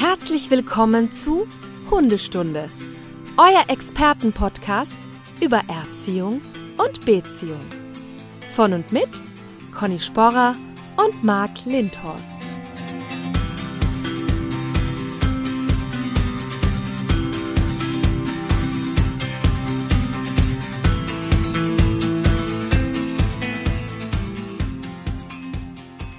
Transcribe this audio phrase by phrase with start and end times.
[0.00, 1.48] Herzlich willkommen zu
[1.90, 2.70] Hundestunde,
[3.36, 4.96] euer Expertenpodcast
[5.40, 6.40] über Erziehung
[6.76, 7.66] und Beziehung.
[8.54, 9.08] Von und mit
[9.76, 10.54] Conny Sporrer
[10.96, 12.36] und Marc Lindhorst.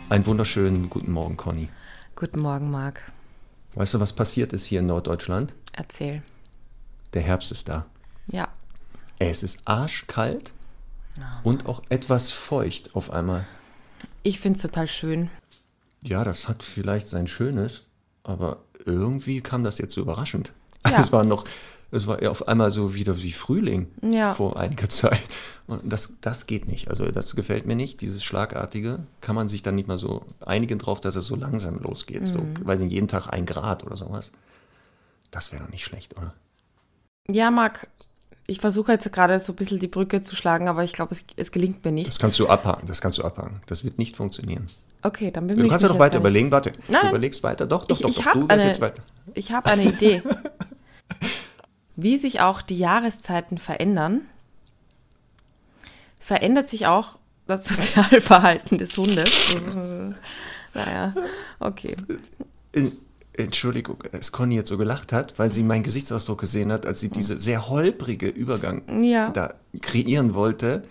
[0.09, 1.69] Einen wunderschönen guten Morgen, Conny.
[2.17, 3.13] Guten Morgen, Marc.
[3.75, 5.53] Weißt du, was passiert ist hier in Norddeutschland?
[5.73, 6.21] Erzähl.
[7.13, 7.85] Der Herbst ist da.
[8.27, 8.47] Ja.
[9.19, 10.53] Es ist arschkalt
[11.43, 13.45] und auch etwas feucht auf einmal.
[14.23, 15.29] Ich finde es total schön.
[16.03, 17.83] Ja, das hat vielleicht sein Schönes,
[18.23, 20.53] aber irgendwie kam das jetzt so überraschend.
[20.89, 21.01] Ja.
[21.01, 21.43] Es war noch,
[21.91, 24.33] es war auf einmal so wieder wie Frühling Ja.
[24.35, 25.19] vor einiger Zeit.
[25.67, 26.89] Und das, das geht nicht.
[26.89, 28.01] Also das gefällt mir nicht.
[28.01, 31.79] Dieses Schlagartige kann man sich dann nicht mal so einigen drauf, dass es so langsam
[31.79, 32.27] losgeht.
[32.27, 34.31] So, weiß nicht, jeden Tag ein Grad oder sowas.
[35.31, 36.33] Das wäre doch nicht schlecht, oder?
[37.29, 37.87] Ja, Marc,
[38.47, 41.23] ich versuche jetzt gerade so ein bisschen die Brücke zu schlagen, aber ich glaube, es,
[41.35, 42.07] es gelingt mir nicht.
[42.07, 42.87] Das kannst du abhaken.
[42.87, 43.61] Das kannst du abhaken.
[43.67, 44.65] Das wird nicht funktionieren.
[45.03, 46.51] Okay, dann Du ich kannst ja jetzt weiter überlegen.
[46.51, 47.01] Warte, Nein.
[47.03, 47.67] du überlegst weiter.
[47.67, 48.33] Doch, doch, Ich- doch, ich doch.
[48.33, 49.03] Du eine- jetzt weiter.
[49.35, 50.23] Ich habe eine Idee.
[52.01, 54.21] Wie sich auch die Jahreszeiten verändern,
[56.19, 59.29] verändert sich auch das Sozialverhalten des Hundes.
[60.73, 61.13] naja,
[61.59, 61.95] okay.
[63.33, 67.09] Entschuldigung, dass Conny jetzt so gelacht hat, weil sie meinen Gesichtsausdruck gesehen hat, als sie
[67.09, 69.29] diese sehr holprige Übergang Ja.
[69.31, 70.83] da kreieren wollte.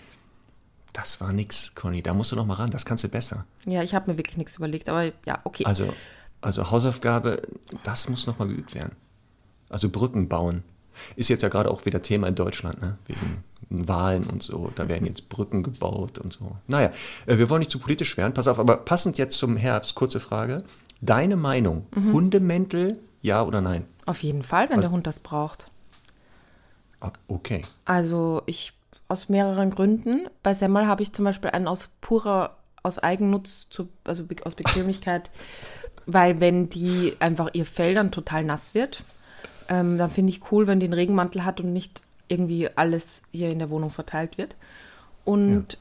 [0.93, 2.03] Das war nix, Conny.
[2.03, 2.71] Da musst du noch mal ran.
[2.71, 3.45] Das kannst du besser.
[3.67, 5.65] Ja, ich habe mir wirklich nichts überlegt, aber ja, okay.
[5.65, 5.93] Also,
[6.41, 7.43] also Hausaufgabe,
[7.85, 8.97] das muss noch mal geübt werden.
[9.69, 10.65] Also Brücken bauen.
[11.17, 12.99] Ist jetzt ja gerade auch wieder Thema in Deutschland, ne?
[13.07, 14.71] wegen Wahlen und so.
[14.75, 16.57] Da werden jetzt Brücken gebaut und so.
[16.67, 16.91] Naja,
[17.27, 18.35] äh, wir wollen nicht zu politisch werden.
[18.35, 20.65] Pass auf, aber passend jetzt zum Herbst, kurze Frage.
[21.01, 23.85] Deine Meinung, Hundemäntel, ja oder nein?
[24.07, 25.71] Auf jeden Fall, wenn der Hund das braucht.
[27.01, 27.63] Ah, Okay.
[27.85, 28.73] Also ich
[29.09, 30.27] aus mehreren Gründen.
[30.43, 35.31] Bei Semmel habe ich zum Beispiel einen aus purer, aus Eigennutz, zu, also aus Bequemlichkeit,
[36.07, 39.03] weil wenn die einfach ihr Fell dann total nass wird,
[39.69, 43.51] ähm, dann finde ich cool, wenn die einen Regenmantel hat und nicht irgendwie alles hier
[43.51, 44.57] in der Wohnung verteilt wird.
[45.25, 45.79] Und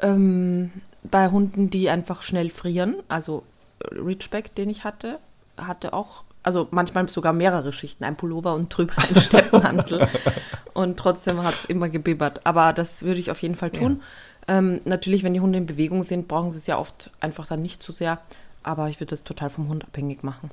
[0.00, 0.70] ähm,
[1.02, 3.44] bei Hunden, die einfach schnell frieren, also
[3.80, 5.18] äh, Ridgeback, den ich hatte,
[5.56, 10.06] hatte auch, also manchmal sogar mehrere Schichten, ein Pullover und drüber ein Steppmantel.
[10.74, 12.44] und trotzdem hat es immer gebibbert.
[12.44, 14.02] Aber das würde ich auf jeden Fall tun.
[14.48, 17.62] Ähm, natürlich, wenn die Hunde in Bewegung sind, brauchen sie es ja oft einfach dann
[17.62, 18.20] nicht zu sehr.
[18.62, 20.50] Aber ich würde das total vom Hund abhängig machen.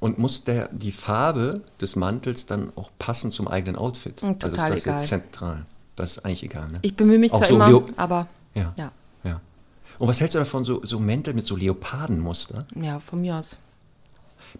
[0.00, 4.22] Und muss der, die Farbe des Mantels dann auch passen zum eigenen Outfit?
[4.22, 4.98] Mm, total also ist das egal.
[4.98, 5.66] jetzt zentral?
[5.96, 6.78] Das ist eigentlich egal, ne?
[6.82, 8.74] Ich bemühe mich Auch zwar so immer, Leo- aber ja.
[8.76, 9.40] ja, ja.
[9.98, 12.66] Und was hältst du davon, so, so Mäntel mit so Leopardenmuster?
[12.74, 13.56] ja, von mir aus.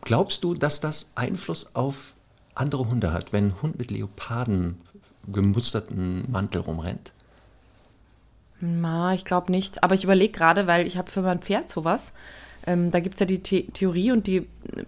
[0.02, 2.14] Glaubst du, dass das Einfluss auf
[2.54, 4.80] andere Hunde hat, wenn ein Hund mit Leoparden
[5.26, 7.12] gemusterten Mantel rumrennt?
[8.60, 9.82] Na, ich glaube nicht.
[9.82, 12.12] Aber ich überlege gerade, weil ich habe für mein Pferd sowas.
[12.66, 14.46] Ähm, da gibt es ja die The Theorie und die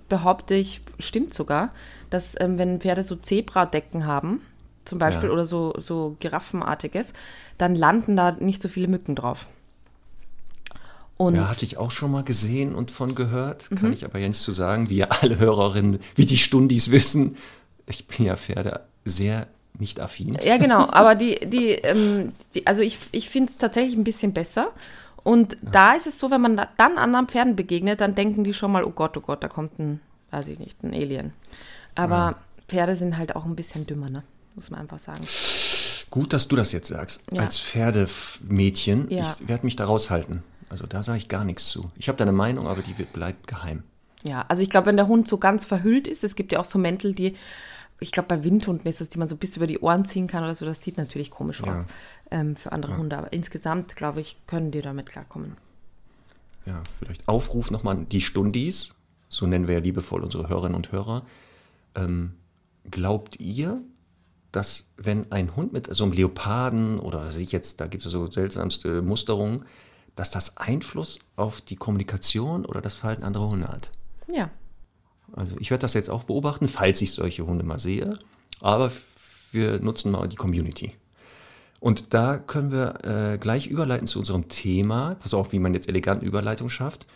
[0.08, 1.72] behaupte ich, stimmt sogar,
[2.10, 4.40] dass ähm, wenn Pferde so Zebradecken haben,
[4.84, 5.34] zum Beispiel, Ja.
[5.34, 7.12] oder so, so Giraffenartiges,
[7.58, 9.46] dann landen da nicht so viele Mücken drauf.
[11.16, 13.70] Und Ja, hatte ich auch schon mal gesehen und von gehört.
[13.74, 17.36] Kann ich aber jetzt zu sagen, wie ja alle Hörerinnen, wie die Stundis wissen,
[17.86, 19.46] ich bin ja Pferde sehr
[19.78, 20.38] nicht affin.
[20.44, 20.88] Ja, genau.
[20.90, 24.68] Aber die, die, ähm, die also ich, ich finde es tatsächlich ein bisschen besser.
[25.26, 28.54] Und da ist es so, wenn man da- dann anderen Pferden begegnet, dann denken die
[28.54, 30.00] schon mal, oh Gott, oh Gott, da kommt ein,
[30.30, 31.32] weiß ich nicht, ein Alien.
[31.96, 32.36] Aber
[32.68, 34.22] Pferde sind halt auch ein bisschen dümmer, ne?
[34.54, 35.22] Muss man einfach sagen.
[36.10, 37.24] Gut, dass du das jetzt sagst.
[37.32, 37.42] Ja.
[37.42, 39.22] Als Pferdemädchen, Ja.
[39.22, 40.42] ich werde mich da raushalten.
[40.68, 41.90] Also da sage ich gar nichts zu.
[41.96, 43.82] Ich habe da eine Meinung, aber die wird, bleibt geheim.
[44.24, 46.64] Ja, also ich glaube, wenn der Hund so ganz verhüllt ist, es gibt ja auch
[46.64, 47.36] so Mäntel, die,
[47.98, 50.44] ich glaube, bei Windhunden ist das, die man so bis über die Ohren ziehen kann
[50.44, 51.72] oder so, das sieht natürlich komisch Ja.
[51.72, 51.86] aus
[52.30, 53.16] ähm, für andere Hunde.
[53.16, 55.56] Aber insgesamt, glaube ich, können die damit klarkommen.
[56.66, 58.94] Ja, vielleicht Aufruf nochmal an die Stundis,
[59.28, 61.24] so nennen wir ja liebevoll unsere Hörerinnen und Hörer.
[61.94, 62.34] Ähm,
[62.90, 63.80] glaubt ihr,
[64.52, 68.12] dass wenn ein Hund mit so einem Leoparden oder was ich jetzt, da gibt es
[68.12, 69.64] ja so seltsamste Musterungen,
[70.14, 73.90] dass das Einfluss auf die Kommunikation oder das Verhalten anderer Hunde hat?
[74.28, 74.50] Ja,
[75.32, 78.18] Also ich werde das jetzt auch beobachten, falls ich solche Hunde mal sehe.
[78.60, 78.90] Aber
[79.52, 80.92] wir nutzen mal die Community.
[81.80, 85.14] Und da können wir äh, gleich überleiten zu unserem Thema.
[85.16, 87.06] Pass auf, wie man jetzt elegant Überleitung schafft.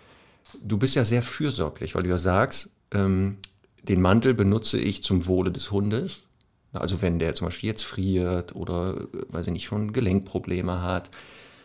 [0.62, 3.38] Du bist ja sehr fürsorglich, weil du ja sagst, ähm,
[3.82, 6.24] den Mantel benutze ich zum Wohle des Hundes.
[6.72, 11.10] Also wenn der zum Beispiel jetzt friert oder, äh, weiß ich nicht, schon Gelenkprobleme hat.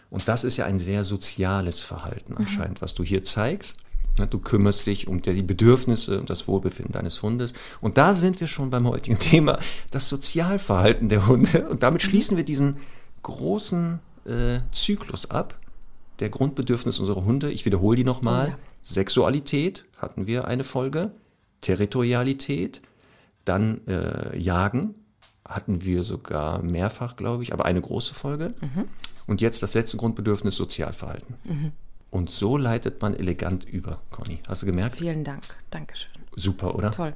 [0.10, 3.80] Und das ist ja ein sehr soziales Verhalten anscheinend, was du hier zeigst.
[4.30, 7.54] Du kümmerst dich um die Bedürfnisse und das Wohlbefinden deines Hundes.
[7.82, 9.60] Und da sind wir schon beim heutigen Thema,
[9.92, 11.68] das Sozialverhalten der Hunde.
[11.68, 12.78] Und damit schließen wir diesen
[13.24, 15.60] großen äh, Zyklus ab,
[16.20, 17.52] der Grundbedürfnis unserer Hunde.
[17.52, 18.48] Ich wiederhole die nochmal.
[18.48, 18.58] Oh ja.
[18.84, 21.12] Sexualität hatten wir eine Folge,
[21.62, 22.82] Territorialität,
[23.44, 24.96] dann äh, Jagen
[25.44, 28.54] hatten wir sogar mehrfach, glaube ich, aber eine große Folge.
[29.28, 31.36] Und jetzt das letzte Grundbedürfnis Sozialverhalten.
[32.16, 34.40] Und so leitet man elegant über, Conny.
[34.48, 34.96] Hast du gemerkt?
[34.96, 35.44] Vielen Dank.
[35.70, 36.14] Dankeschön.
[36.34, 36.92] Super, oder?
[36.92, 37.14] Toll.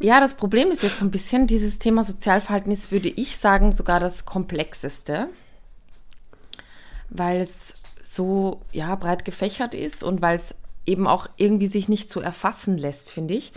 [0.00, 3.70] ja, das Problem ist jetzt so ein bisschen, dieses Thema Sozialverhalten ist, würde ich sagen,
[3.70, 5.28] sogar das komplexeste,
[7.08, 12.10] weil es so ja, breit gefächert ist und weil es eben auch irgendwie sich nicht
[12.10, 13.52] so erfassen lässt, finde ich.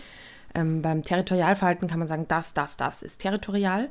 [0.54, 3.88] Ähm, beim Territorialverhalten kann man sagen, das, das, das ist territorial.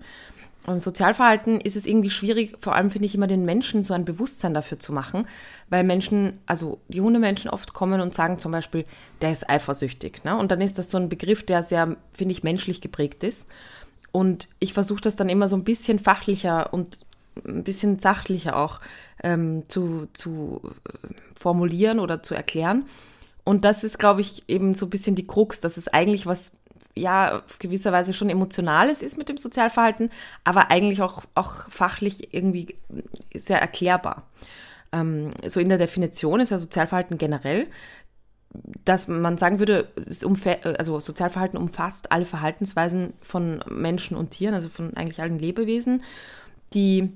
[0.65, 4.05] Und Sozialverhalten ist es irgendwie schwierig, vor allem finde ich immer den Menschen so ein
[4.05, 5.25] Bewusstsein dafür zu machen,
[5.69, 8.85] weil Menschen, also die Hundemenschen oft kommen und sagen zum Beispiel,
[9.21, 10.23] der ist eifersüchtig.
[10.25, 10.37] Ne?
[10.37, 13.47] Und dann ist das so ein Begriff, der sehr, finde ich, menschlich geprägt ist.
[14.11, 16.99] Und ich versuche das dann immer so ein bisschen fachlicher und
[17.47, 18.81] ein bisschen sachlicher auch
[19.23, 22.85] ähm, zu, zu äh, formulieren oder zu erklären.
[23.43, 26.51] Und das ist, glaube ich, eben so ein bisschen die Krux, dass es eigentlich was,
[26.99, 30.09] ja, auf gewisser Weise schon Emotionales ist mit dem Sozialverhalten,
[30.43, 32.75] aber eigentlich auch, auch fachlich irgendwie
[33.33, 34.27] sehr erklärbar.
[34.91, 37.67] Ähm, so in der Definition ist ja Sozialverhalten generell,
[38.83, 44.69] dass man sagen würde, umfä- also Sozialverhalten umfasst alle Verhaltensweisen von Menschen und Tieren, also
[44.69, 46.03] von eigentlich allen Lebewesen,
[46.73, 47.11] die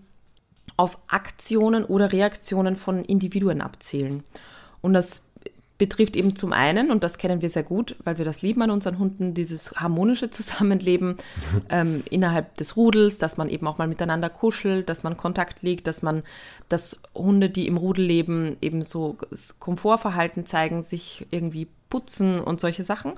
[0.77, 4.23] auf Aktionen oder Reaktionen von Individuen abzielen.
[4.81, 5.23] Und das
[5.77, 8.69] betrifft eben zum einen, und das kennen wir sehr gut, weil wir das lieben an
[8.69, 11.17] unseren Hunden, dieses harmonische Zusammenleben
[11.69, 15.87] ähm, innerhalb des Rudels, dass man eben auch mal miteinander kuschelt, dass man Kontakt legt,
[15.87, 16.23] dass man,
[16.69, 19.17] dass Hunde, die im Rudel leben, eben so
[19.59, 23.13] Komfortverhalten zeigen, sich irgendwie putzen und solche Sachen.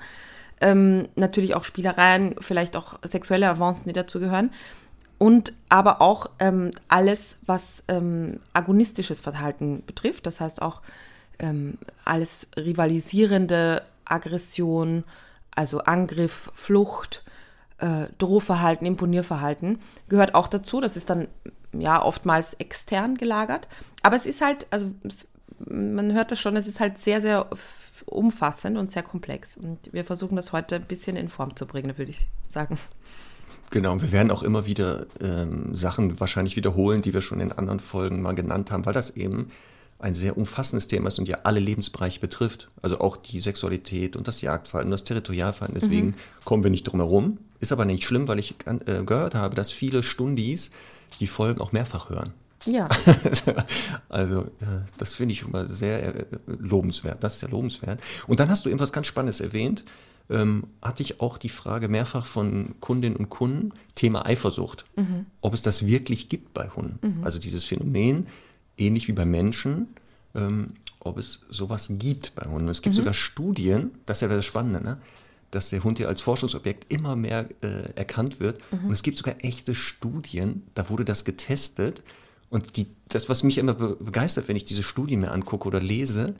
[0.62, 4.51] Ähm, natürlich auch Spielereien, vielleicht auch sexuelle Avancen, die dazugehören.
[5.18, 10.81] Und aber auch ähm, alles, was ähm, agonistisches Verhalten betrifft, das heißt auch
[11.40, 15.04] ähm, alles rivalisierende Aggression,
[15.52, 17.24] also Angriff, Flucht,
[17.78, 19.80] äh, Drohverhalten, Imponierverhalten,
[20.10, 20.82] gehört auch dazu.
[20.82, 21.28] Das ist dann
[21.74, 23.68] ja oftmals extern gelagert.
[24.02, 25.28] Aber es ist halt, also es,
[25.60, 27.48] man hört das schon, es ist halt sehr, sehr
[28.06, 29.58] umfassend und sehr komplex.
[29.58, 32.78] Und wir versuchen das heute ein bisschen in Form zu bringen, würde ich sagen.
[33.72, 37.52] Genau, und wir werden auch immer wieder ähm, Sachen wahrscheinlich wiederholen, die wir schon in
[37.52, 39.50] anderen Folgen mal genannt haben, weil das eben
[40.00, 42.68] ein sehr umfassendes Thema ist und ja alle Lebensbereiche betrifft.
[42.82, 45.80] Also auch die Sexualität und das Jagdverhalten, das Territorialverhalten.
[45.80, 47.38] Deswegen kommen wir nicht drum herum.
[47.60, 50.72] Ist aber nicht schlimm, weil ich äh, gehört habe, dass viele Stundis
[51.20, 52.34] die Folgen auch mehrfach hören.
[52.66, 52.90] Ja,
[54.10, 57.24] Also äh, das finde ich schon mal sehr äh, lobenswert.
[57.24, 58.02] Das ist ja lobenswert.
[58.28, 59.84] Und dann hast du irgendwas ganz Spannendes erwähnt.
[60.28, 64.86] Ähm, hatte ich auch die Frage mehrfach von Kundinnen und Kunden, Thema Eifersucht,
[65.42, 67.24] ob es das wirklich gibt bei Hunden.
[67.24, 68.26] Also dieses Phänomen,
[68.77, 69.88] ähnlich wie bei Menschen,
[70.33, 72.68] ähm, ob es sowas gibt bei Hunden.
[72.69, 74.98] Es gibt sogar Studien, das ist ja das Spannende, ne?
[75.51, 78.62] dass der Hund ja als Forschungsobjekt immer mehr äh, erkannt wird.
[78.72, 82.04] Und es gibt sogar echte Studien, da wurde das getestet.
[82.50, 85.80] Und die, das, was mich immer be begeistert, wenn ich diese Studien mir angucke oder
[85.80, 86.36] lese,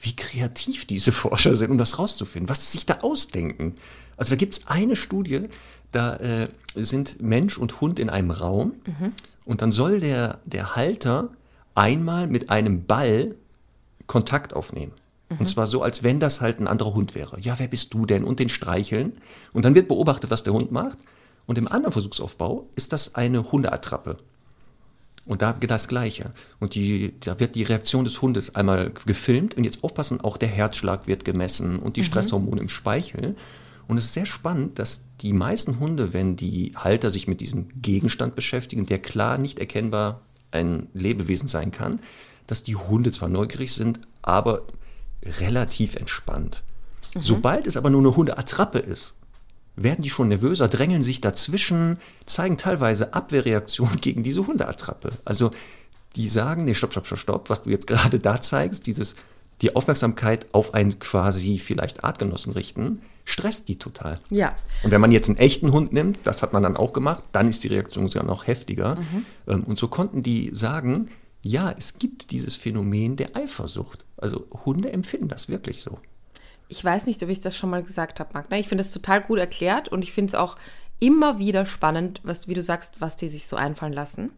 [0.00, 3.74] wie kreativ diese Forscher sind, um das rauszufinden, was sie sich da ausdenken.
[4.16, 5.48] Also da gibt es eine Studie,
[5.92, 8.74] da äh, sind Mensch und Hund in einem Raum
[9.44, 11.30] und dann soll der, der Halter
[11.78, 13.36] einmal mit einem Ball
[14.06, 14.92] Kontakt aufnehmen.
[15.38, 17.38] Und zwar so, als wenn das halt ein anderer Hund wäre.
[17.40, 18.24] Ja, wer bist du denn?
[18.24, 19.12] Und den streicheln.
[19.52, 20.98] Und dann wird beobachtet, was der Hund macht.
[21.46, 24.16] Und im anderen Versuchsaufbau ist das eine Hundeattrappe.
[25.26, 26.32] Und da geht das Gleiche.
[26.60, 29.54] Und die, da wird die Reaktion des Hundes einmal gefilmt.
[29.54, 33.36] Und jetzt aufpassen, auch der Herzschlag wird gemessen und die Stresshormone im Speichel.
[33.86, 37.68] Und es ist sehr spannend, dass die meisten Hunde, wenn die Halter sich mit diesem
[37.82, 42.00] Gegenstand beschäftigen, der klar nicht erkennbar ein Lebewesen sein kann,
[42.46, 44.62] dass die Hunde zwar neugierig sind, aber
[45.40, 46.62] relativ entspannt.
[47.18, 49.14] Sobald es aber nur eine Hundeattrappe ist,
[49.76, 55.10] werden die schon nervöser, drängeln sich dazwischen, zeigen teilweise Abwehrreaktionen gegen diese Hundeattrappe.
[55.24, 55.50] Also
[56.16, 59.14] die sagen, nee, stopp, stopp, stopp, stopp, was du jetzt gerade da zeigst, dieses,
[59.60, 64.20] die Aufmerksamkeit auf einen quasi vielleicht Artgenossen richten, stresst die total.
[64.30, 64.54] ja.
[64.82, 67.48] Und wenn man jetzt einen echten Hund nimmt, das hat man dann auch gemacht, dann
[67.48, 68.96] ist die Reaktion sogar noch heftiger.
[69.46, 71.10] Ähm, Und so konnten die sagen,
[71.42, 74.04] ja, es gibt dieses Phänomen der Eifersucht.
[74.16, 75.98] Also Hunde empfinden das wirklich so.
[76.68, 78.58] Ich weiß nicht, ob ich das schon mal gesagt habe, Magna.
[78.58, 80.56] Ich finde es total gut erklärt und ich finde es auch
[81.00, 84.32] immer wieder spannend, was, wie du sagst, was die sich so einfallen lassen.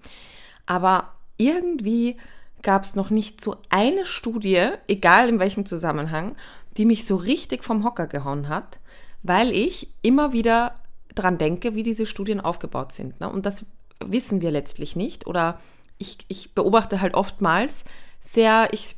[0.66, 2.16] Aber irgendwie
[2.62, 6.36] gab es noch nicht so eine Studie, egal in welchem Zusammenhang,
[6.76, 8.78] die mich so richtig vom Hocker gehauen hat,
[9.22, 10.74] weil ich immer wieder
[11.14, 13.20] dran denke, wie diese Studien aufgebaut sind.
[13.20, 13.28] Ne?
[13.28, 13.66] Und das
[14.04, 15.26] wissen wir letztlich nicht.
[15.26, 15.60] Oder
[15.98, 17.84] ich, ich beobachte halt oftmals
[18.20, 18.96] sehr, ich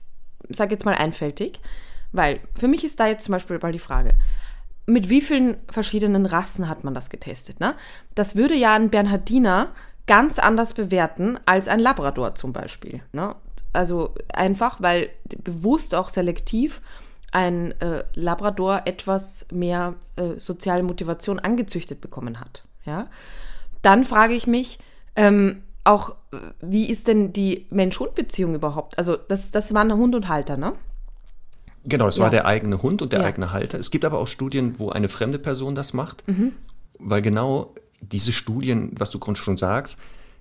[0.49, 1.61] sage jetzt mal einfältig,
[2.13, 4.15] weil für mich ist da jetzt zum Beispiel mal die Frage,
[4.87, 7.61] mit wie vielen verschiedenen Rassen hat man das getestet?
[7.61, 7.75] Ne?
[8.15, 9.69] Das würde ja ein Bernhardiner
[10.07, 13.01] ganz anders bewerten als ein Labrador zum Beispiel.
[13.13, 13.35] Ne?
[13.73, 15.09] Also einfach, weil
[15.43, 16.81] bewusst auch selektiv
[17.31, 22.65] ein äh, Labrador etwas mehr äh, soziale Motivation angezüchtet bekommen hat.
[22.85, 23.07] Ja?
[23.81, 24.79] Dann frage ich mich,
[25.17, 26.15] ähm, auch,
[26.61, 28.97] wie ist denn die Mensch-Hund-Beziehung überhaupt?
[28.99, 30.75] Also, das, das waren Hund und Halter, ne?
[31.85, 32.25] Genau, es Ja.
[32.25, 33.27] war der eigene Hund und der Ja.
[33.27, 33.81] eigene Halter.
[33.81, 36.53] Es gibt aber auch Studien, wo eine fremde Person das macht, Mhm.
[37.01, 39.99] weil genau diese Studien, was du schon sagst,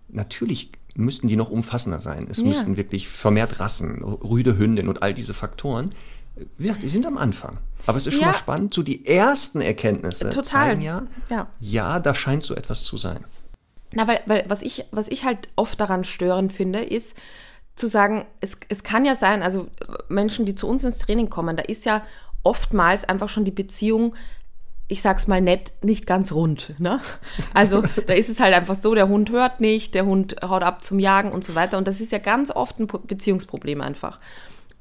[0.10, 2.28] natürlich müssten die noch umfassender sein.
[2.30, 2.44] Es Ja.
[2.46, 5.94] müssten wirklich vermehrt Rassen, rüde Hündin und all diese Faktoren.
[6.58, 7.58] Wie gesagt, die sind am Anfang.
[7.86, 8.28] Aber es ist schon Ja.
[8.28, 10.44] mal spannend, so die ersten Erkenntnisse Total.
[10.44, 11.48] zeigen ja, Ja.
[11.60, 13.24] ja, da scheint so etwas zu sein.
[13.94, 17.16] Na, weil, weil was, ich, was ich halt oft daran störend finde, ist
[17.76, 19.68] zu sagen, es, es kann ja sein, also
[20.08, 22.04] Menschen, die zu uns ins Training kommen, da ist ja
[22.44, 24.16] oftmals einfach schon die Beziehung,
[24.92, 26.74] ich sag's mal nett, nicht ganz rund.
[26.78, 27.00] Ne?
[27.54, 30.84] Also da ist es halt einfach so, der Hund hört nicht, der Hund haut ab
[30.84, 31.78] zum Jagen und so weiter.
[31.78, 34.20] Und das ist ja ganz oft ein Beziehungsproblem einfach.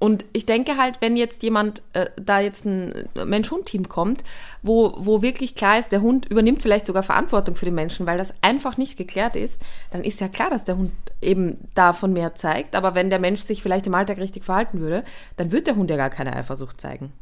[0.01, 4.25] Und ich denke halt, wenn jetzt jemand, äh, da jetzt ein Mensch-Hund-Team kommt,
[4.63, 8.19] wo, wo wirklich klar ist, der Hund übernimmt vielleicht sogar Verantwortung für den Menschen, weil
[8.19, 9.63] das einfach nicht geklärt ist,
[9.93, 10.91] dann ist ja klar, dass der Hund
[11.21, 12.75] eben davon mehr zeigt.
[12.75, 15.05] Aber wenn der Mensch sich vielleicht im Alltag richtig verhalten würde,
[15.37, 17.13] dann wird der Hund ja gar keine Eifersucht zeigen.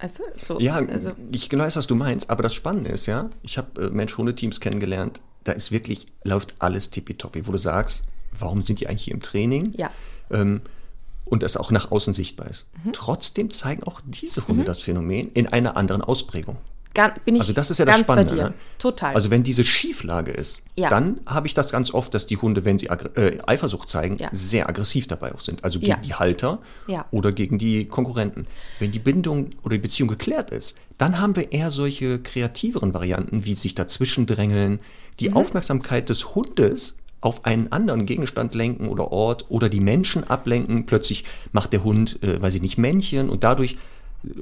[0.00, 0.22] Weißt du?
[0.36, 3.58] So, Ja, also, ich genau weiß, was du meinst, aber das Spannende ist, ja, ich
[3.58, 8.80] habe äh, Mensch-Hunde-Teams kennengelernt, da ist wirklich, läuft alles tippitoppi, wo du sagst, warum sind
[8.80, 9.72] die eigentlich hier im Training?
[9.76, 9.90] ja.
[10.30, 10.62] Ähm,
[11.30, 12.66] und das auch nach außen sichtbar ist.
[12.84, 12.92] Mhm.
[12.92, 16.56] Trotzdem zeigen auch diese Hunde das Phänomen in einer anderen Ausprägung.
[16.96, 18.34] Also das ist ja das Spannende.
[18.34, 18.54] Ne?
[18.78, 19.14] Total.
[19.14, 20.88] Also wenn diese Schieflage ist, Ja.
[20.90, 24.28] dann habe ich das ganz oft, dass die Hunde, wenn sie äh, Eifersucht zeigen, Ja.
[24.32, 25.62] sehr aggressiv dabei auch sind.
[25.62, 25.96] Also gegen Ja.
[25.98, 26.58] die Halter
[27.12, 28.46] oder gegen die Konkurrenten.
[28.80, 33.44] Wenn die Bindung oder die Beziehung geklärt ist, dann haben wir eher solche kreativeren Varianten,
[33.44, 34.80] wie sich dazwischen drängeln,
[35.20, 35.36] die Mhm.
[35.36, 40.86] Aufmerksamkeit des Hundes auf einen anderen Gegenstand lenken oder Ort oder die Menschen ablenken.
[40.86, 43.76] Plötzlich macht der Hund, äh, weiß ich nicht, Männchen und dadurch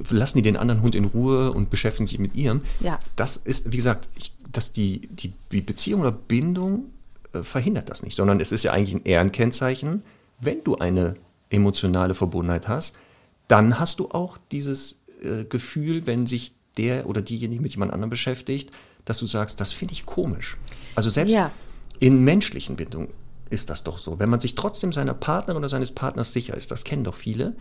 [0.09, 2.61] lassen die den anderen Hund in Ruhe und beschäftigen sich mit ihrem.
[2.79, 2.99] Ja.
[3.15, 6.85] Das ist, wie gesagt, ich, dass die, die, die Beziehung oder Bindung
[7.33, 10.03] äh, verhindert das nicht, sondern es ist ja eigentlich ein Ehrenkennzeichen,
[10.39, 11.15] wenn du eine
[11.49, 12.99] emotionale Verbundenheit hast,
[13.47, 18.09] dann hast du auch dieses äh, Gefühl, wenn sich der oder diejenige mit jemand anderem
[18.09, 18.71] beschäftigt,
[19.05, 20.57] dass du sagst, das finde ich komisch.
[20.95, 21.51] Also selbst Ja.
[21.99, 23.09] in menschlichen Bindungen
[23.49, 24.19] ist das doch so.
[24.19, 27.55] Wenn man sich trotzdem seiner Partnerin oder seines Partners sicher ist, das kennen doch viele,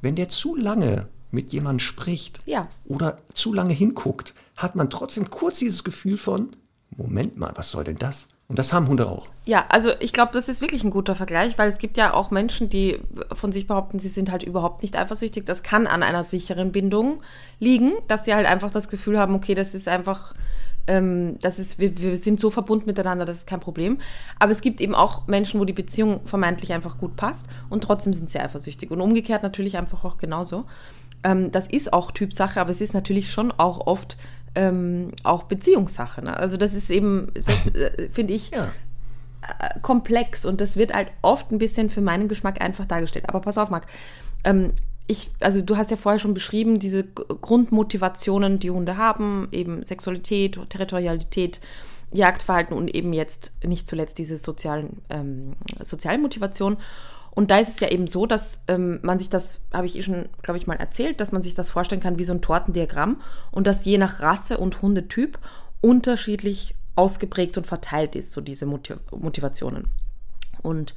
[0.00, 2.68] wenn der zu lange mit jemandem spricht Ja.
[2.86, 6.50] oder zu lange hinguckt, hat man trotzdem kurz dieses Gefühl von,
[6.96, 8.26] Moment mal, was soll denn das?
[8.48, 9.28] Und das haben Hunde auch.
[9.44, 12.30] Ja, also ich glaube, das ist wirklich ein guter Vergleich, weil es gibt ja auch
[12.30, 12.98] Menschen, die
[13.34, 15.44] von sich behaupten, sie sind halt überhaupt nicht eifersüchtig.
[15.44, 17.20] Das kann an einer sicheren Bindung
[17.60, 20.32] liegen, dass sie halt einfach das Gefühl haben, okay, das ist einfach,
[20.88, 23.98] ähm, das ist, wir, wir sind so verbunden miteinander, das ist kein Problem.
[24.38, 28.12] Aber es gibt eben auch Menschen, wo die Beziehung vermeintlich einfach gut passt und trotzdem
[28.14, 28.90] sind sie eifersüchtig.
[28.90, 30.64] Und umgekehrt natürlich einfach auch genauso.
[31.22, 34.16] Ähm, das ist auch Typsache, aber es ist natürlich schon auch oft
[34.54, 36.22] ähm, auch Beziehungssache.
[36.24, 36.36] Ne?
[36.36, 38.68] Also das ist eben, das äh, finde ich, Ja.
[39.82, 43.28] komplex und das wird halt oft ein bisschen für meinen Geschmack einfach dargestellt.
[43.28, 43.86] Aber pass auf, Marc.
[44.44, 44.72] Ähm,
[45.08, 50.60] ich, also du hast ja vorher schon beschrieben, diese Grundmotivationen, die Hunde haben, eben Sexualität,
[50.68, 51.60] Territorialität,
[52.12, 56.78] Jagdverhalten und eben jetzt nicht zuletzt diese sozialen, ähm, sozialen Motivationen.
[57.30, 60.02] Und da ist es ja eben so, dass ähm, man sich das, habe ich eh
[60.02, 63.20] schon, glaube ich, mal erzählt, dass man sich das vorstellen kann wie so ein Tortendiagramm
[63.50, 65.38] und dass je nach Rasse und Hundetyp
[65.80, 69.86] unterschiedlich ausgeprägt und verteilt ist, so diese Motiv Motivationen.
[70.62, 70.94] Und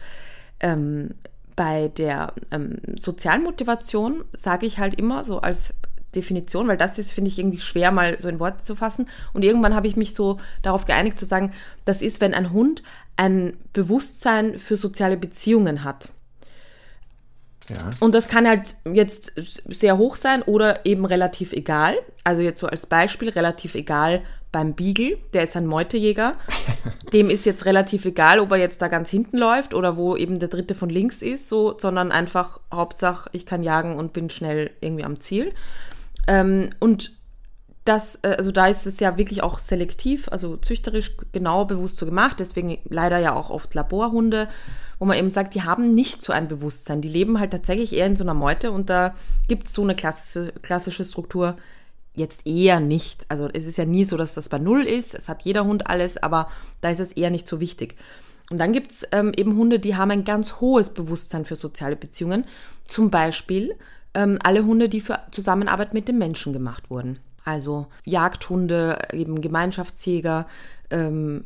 [0.60, 1.12] ähm,
[1.56, 5.74] bei der ähm, sozialen Motivation sage ich halt immer so als
[6.16, 9.08] Definition, weil das ist, finde ich, irgendwie schwer mal so in Worte zu fassen.
[9.34, 11.52] Und irgendwann habe ich mich so darauf geeinigt zu sagen,
[11.86, 12.84] das ist, wenn ein Hund
[13.18, 16.10] ein Bewusstsein für soziale Beziehungen hat.
[17.70, 17.92] Ja.
[18.00, 19.34] Und das kann halt jetzt
[19.68, 21.96] sehr hoch sein oder eben relativ egal.
[22.24, 26.36] Also jetzt so als Beispiel relativ egal beim Beagle, der ist ein Meutejäger.
[27.14, 30.40] Dem ist jetzt relativ egal, ob er jetzt da ganz hinten läuft oder wo eben
[30.40, 34.72] der dritte von links ist, so, sondern einfach Hauptsache, ich kann jagen und bin schnell
[34.82, 35.54] irgendwie am Ziel.
[36.28, 37.14] Ähm, und
[37.86, 42.06] das, äh, also da ist es ja wirklich auch selektiv, also züchterisch genau bewusst so
[42.06, 44.48] gemacht, deswegen leider ja auch oft Laborhunde,
[45.00, 48.06] wo man eben sagt, die haben nicht so ein Bewusstsein, die leben halt tatsächlich eher
[48.06, 49.16] in so einer Meute und da
[49.48, 51.58] gibt es so eine klassische, klassische Struktur
[52.14, 53.26] jetzt eher nicht.
[53.30, 55.88] Also es ist ja nie so, dass das bei Null ist, es hat jeder Hund
[55.88, 56.50] alles, aber
[56.82, 57.96] da ist es eher nicht so wichtig.
[58.50, 61.96] Und dann gibt es ähm, eben Hunde, die haben ein ganz hohes Bewusstsein für soziale
[61.96, 62.46] Beziehungen.
[62.86, 63.76] Zum Beispiel
[64.14, 67.20] ähm, alle Hunde, die für Zusammenarbeit mit den Menschen gemacht wurden.
[67.46, 70.48] Also Jagdhunde, eben Gemeinschaftsjäger,
[70.90, 71.46] ähm,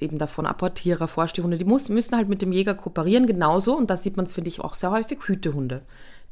[0.00, 3.76] eben davon Apportierer, Vorstehhunde, die muss, müssen halt mit dem Jäger kooperieren, genauso.
[3.76, 5.82] Und da sieht man es, finde ich, auch sehr häufig, Hütehunde,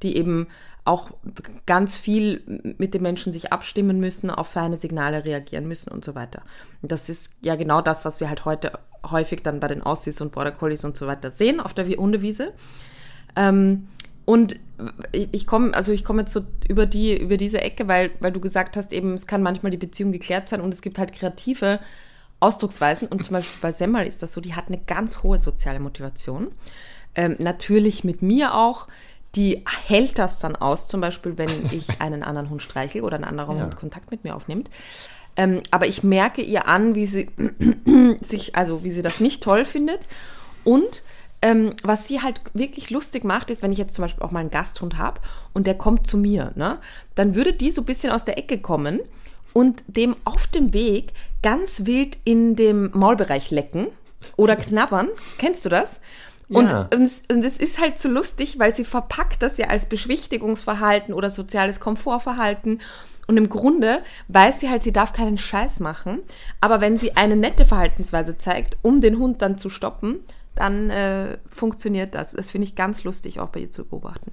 [0.04, 0.46] die eben
[0.84, 1.10] auch
[1.66, 2.42] ganz viel
[2.78, 6.42] mit den Menschen sich abstimmen müssen, auf feine Signale reagieren müssen und so weiter.
[6.82, 8.72] Und das ist ja genau das, was wir halt heute
[9.10, 12.52] häufig dann bei den Aussies und Border Collies und so weiter sehen auf der Hundewiese.
[13.34, 13.88] Ähm,
[14.26, 14.56] und
[15.12, 18.40] ich, komme, also ich komme jetzt so über die, über diese Ecke, weil, weil du
[18.40, 21.80] gesagt hast, eben, es kann manchmal die Beziehung geklärt sein und es gibt halt kreative
[22.40, 23.08] Ausdrucksweisen.
[23.08, 26.52] Und zum Beispiel bei Semmel ist das so, die hat eine ganz hohe soziale Motivation.
[27.14, 28.88] Ähm, natürlich mit mir auch.
[29.34, 33.24] Die hält das dann aus, zum Beispiel, wenn ich einen anderen Hund streichel oder ein
[33.24, 33.62] anderer ja.
[33.62, 34.70] Hund Kontakt mit mir aufnimmt.
[35.36, 37.28] Ähm, aber ich merke ihr an, wie sie
[38.20, 40.06] sich, also wie sie das nicht toll findet.
[40.62, 41.02] Und
[41.42, 44.40] ähm, was sie halt wirklich lustig macht, ist, wenn ich jetzt zum Beispiel auch mal
[44.40, 45.20] einen Gasthund habe
[45.52, 46.78] und der kommt zu mir, ne,
[47.14, 49.00] dann würde die so ein bisschen aus der Ecke kommen
[49.52, 51.12] und dem auf dem Weg
[51.42, 53.88] ganz wild in dem Maulbereich lecken
[54.36, 55.08] oder knabbern.
[55.36, 56.00] Kennst du das?
[56.50, 56.88] Und, ja.
[56.94, 61.30] und, und, es ist halt so lustig, weil sie verpackt das ja als Beschwichtigungsverhalten oder
[61.30, 62.80] soziales Komfortverhalten.
[63.26, 66.20] Und im Grunde weiß sie halt, sie darf keinen Scheiß machen.
[66.60, 70.20] Aber wenn sie eine nette Verhaltensweise zeigt, um den Hund dann zu stoppen,
[70.54, 72.32] dann äh, funktioniert das.
[72.32, 74.32] Das finde ich ganz lustig, auch bei ihr zu beobachten.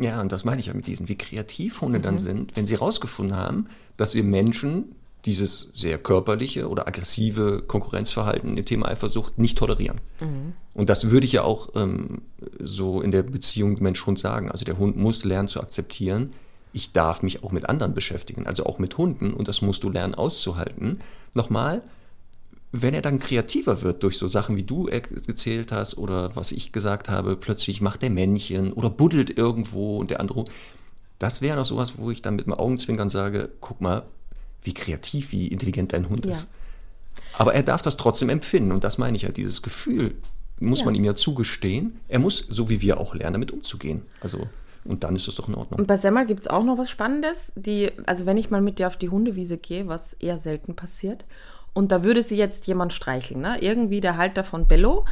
[0.00, 2.02] Ja, und das meine ich ja mit diesen, wie kreativ Hunde mhm.
[2.02, 8.58] dann sind, wenn sie herausgefunden haben, dass wir Menschen dieses sehr körperliche oder aggressive Konkurrenzverhalten
[8.58, 10.00] im Thema Eifersucht nicht tolerieren.
[10.20, 10.52] Mhm.
[10.74, 12.22] Und das würde ich ja auch ähm,
[12.58, 14.50] so in der Beziehung Mensch-Hund sagen.
[14.50, 16.32] Also der Hund muss lernen zu akzeptieren,
[16.74, 19.90] ich darf mich auch mit anderen beschäftigen, also auch mit Hunden und das musst du
[19.90, 20.98] lernen auszuhalten.
[21.32, 21.82] Nochmal,
[22.72, 26.72] wenn er dann kreativer wird durch so Sachen, wie du erzählt hast oder was ich
[26.72, 30.44] gesagt habe, plötzlich macht er Männchen oder buddelt irgendwo und der andere,
[31.20, 34.02] das wäre noch sowas, wo ich dann mit dem Augenzwinkern sage, guck mal,
[34.64, 36.32] wie kreativ, wie intelligent dein Hund ja.
[36.32, 36.48] ist.
[37.38, 40.16] Aber er darf das trotzdem empfinden und das meine ich ja, dieses Gefühl
[40.60, 40.86] muss ja.
[40.86, 42.00] man ihm ja zugestehen.
[42.08, 44.02] Er muss, so wie wir auch lernen, damit umzugehen.
[44.20, 44.46] Also
[44.84, 45.80] und dann ist es doch in Ordnung.
[45.80, 47.52] Und bei Semmel gibt es auch noch was Spannendes.
[47.56, 51.24] Die, also wenn ich mal mit dir auf die Hundewiese gehe, was eher selten passiert,
[51.72, 53.40] und da würde sie jetzt jemand streicheln.
[53.40, 53.58] Ne?
[53.60, 55.06] Irgendwie der Halter von Bello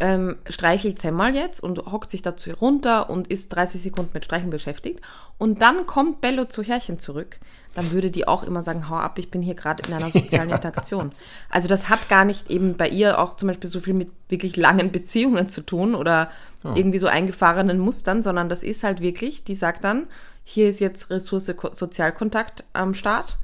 [0.00, 4.50] ähm, streichelt Semmel jetzt und hockt sich dazu runter und ist 30 Sekunden mit Streicheln
[4.50, 5.00] beschäftigt.
[5.38, 7.38] Und dann kommt Bello zu Herrchen zurück.
[7.74, 10.50] Dann würde die auch immer sagen, hau ab, ich bin hier gerade in einer sozialen
[10.50, 11.12] Interaktion.
[11.48, 14.56] Also das hat gar nicht eben bei ihr auch zum Beispiel so viel mit wirklich
[14.56, 16.30] langen Beziehungen zu tun oder
[16.64, 16.72] oh.
[16.74, 20.06] irgendwie so eingefahrenen Mustern, sondern das ist halt wirklich, die sagt dann,
[20.44, 23.38] hier ist jetzt Ressource Sozialkontakt am Start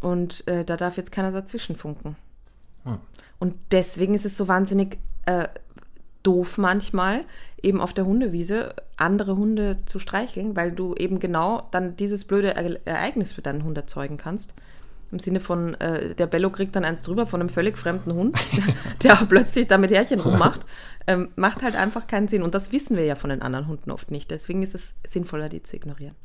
[0.00, 2.16] und äh, da darf jetzt keiner dazwischen funken.
[2.84, 2.98] Hm.
[3.38, 5.48] Und deswegen ist es so wahnsinnig äh,
[6.26, 7.24] doof manchmal,
[7.62, 12.54] eben auf der Hundewiese andere Hunde zu streicheln, weil du eben genau dann dieses blöde
[12.54, 14.54] Ereignis für deinen Hund erzeugen kannst.
[15.12, 18.36] Im Sinne von, äh, der Bello kriegt dann eins drüber von einem völlig fremden Hund,
[19.04, 20.66] der plötzlich da mit Härchen rummacht.
[21.06, 22.42] Ähm, macht halt einfach keinen Sinn.
[22.42, 24.30] Und das wissen wir ja von den anderen Hunden oft nicht.
[24.30, 26.16] Deswegen ist es sinnvoller, die zu ignorieren.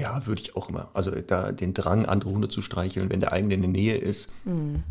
[0.00, 0.88] Ja, würde ich auch immer.
[0.94, 4.28] Also da den Drang, andere Hunde zu streicheln, wenn der eigene in der Nähe ist,
[4.44, 4.82] mhm.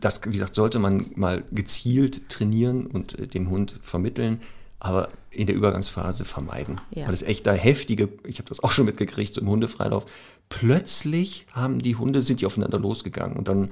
[0.00, 4.40] das, wie gesagt, sollte man mal gezielt trainieren und äh, dem Hund vermitteln,
[4.80, 6.80] aber in der Übergangsphase vermeiden.
[6.90, 7.06] Ja.
[7.06, 10.06] Weil es echt da heftige, ich habe das auch schon mitgekriegt, so im Hundefreilauf,
[10.48, 13.70] plötzlich haben die Hunde, sind die aufeinander losgegangen und dann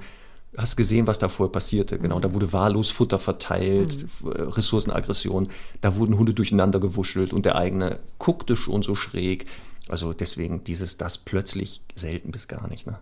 [0.55, 1.99] hast gesehen, was da vorher passierte.
[1.99, 2.21] Genau, mhm.
[2.21, 4.29] da wurde wahllos Futter verteilt, mhm.
[4.29, 5.49] Ressourcenaggression,
[5.81, 9.45] da wurden Hunde durcheinander gewuschelt und der eigene guckte schon so schräg.
[9.89, 12.87] Also deswegen dieses das plötzlich selten bis gar nicht.
[12.87, 12.97] Ne?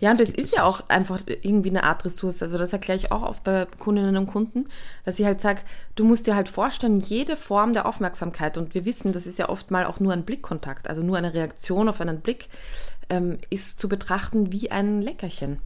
[0.00, 2.42] Ja, und das, das ist ja auch einfach irgendwie eine Art Ressource.
[2.42, 4.66] Also das erkläre ich auch oft bei Kundinnen und Kunden,
[5.04, 5.62] dass ich halt sage,
[5.94, 9.48] du musst dir halt vorstellen, jede Form der Aufmerksamkeit, und wir wissen, das ist ja
[9.48, 12.48] oft mal auch nur ein Blickkontakt, also nur eine Reaktion auf einen Blick,
[13.08, 15.58] ähm, ist zu betrachten wie ein Leckerchen.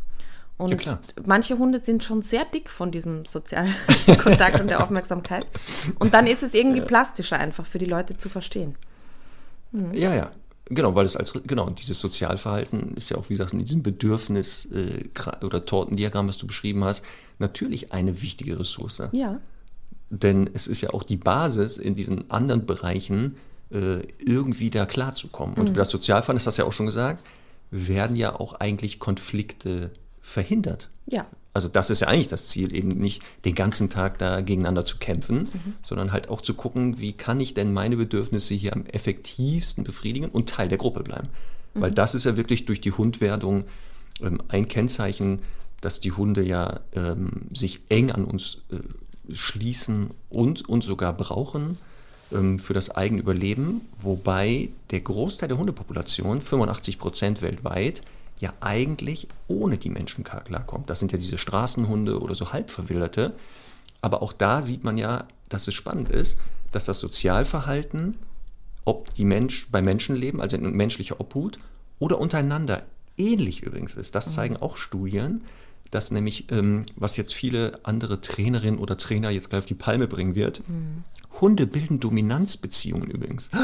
[0.59, 3.74] Und ja, manche Hunde sind schon sehr dick von diesem sozialen
[4.22, 5.46] Kontakt und der Aufmerksamkeit.
[6.00, 8.74] Und dann ist es irgendwie plastischer einfach für die Leute zu verstehen.
[9.70, 9.94] Mhm.
[9.94, 10.31] Ja, ja.
[10.70, 14.66] Genau, weil es als, genau, dieses Sozialverhalten ist ja auch, wie gesagt, in diesem Bedürfnis
[14.66, 15.04] äh,
[15.42, 17.04] oder Tortendiagramm, was du beschrieben hast,
[17.38, 19.02] natürlich eine wichtige Ressource.
[19.12, 19.40] Ja.
[20.11, 23.37] Denn es ist ja auch die Basis in diesen anderen Bereichen,
[23.70, 25.57] äh, irgendwie da klarzukommen.
[25.57, 25.70] Und mhm.
[25.70, 27.24] über das Sozialverhalten das ja auch schon gesagt,
[27.70, 29.90] werden ja auch eigentlich Konflikte
[30.29, 30.91] verhindert.
[31.07, 31.27] Ja.
[31.55, 34.99] Also das ist ja eigentlich das Ziel, eben nicht den ganzen Tag da gegeneinander zu
[34.99, 35.75] kämpfen, mhm.
[35.83, 40.29] sondern halt auch zu gucken, wie kann ich denn meine Bedürfnisse hier am effektivsten befriedigen
[40.29, 41.29] und Teil der Gruppe bleiben.
[41.75, 41.81] Mhm.
[41.81, 43.64] Weil das ist ja wirklich durch die Hundwerdung
[44.21, 45.41] ähm, ein Kennzeichen,
[45.81, 48.77] dass die Hunde ja ähm, sich eng an uns äh,
[49.35, 51.79] schließen und uns sogar brauchen
[52.33, 58.03] ähm, für das eigene Überleben, wobei der Großteil der Hundepopulation, 85 Prozent weltweit,
[58.40, 60.90] ja eigentlich ohne die Menschen klarkommt.
[60.90, 63.35] Das sind ja diese Straßenhunde oder so halbverwilderte.
[64.01, 66.38] Aber auch da sieht man ja, dass es spannend ist,
[66.70, 68.16] dass das Sozialverhalten,
[68.85, 71.59] ob die Mensch bei Menschen leben, also in menschlicher Obhut,
[71.98, 72.83] oder untereinander
[73.16, 74.14] ähnlich übrigens ist.
[74.14, 75.42] Das zeigen auch Studien,
[75.90, 80.07] dass nämlich, ähm, was jetzt viele andere Trainerinnen oder Trainer jetzt gleich auf die Palme
[80.07, 81.05] bringen wird, mhm.
[81.40, 83.51] Hunde bilden Dominanzbeziehungen übrigens.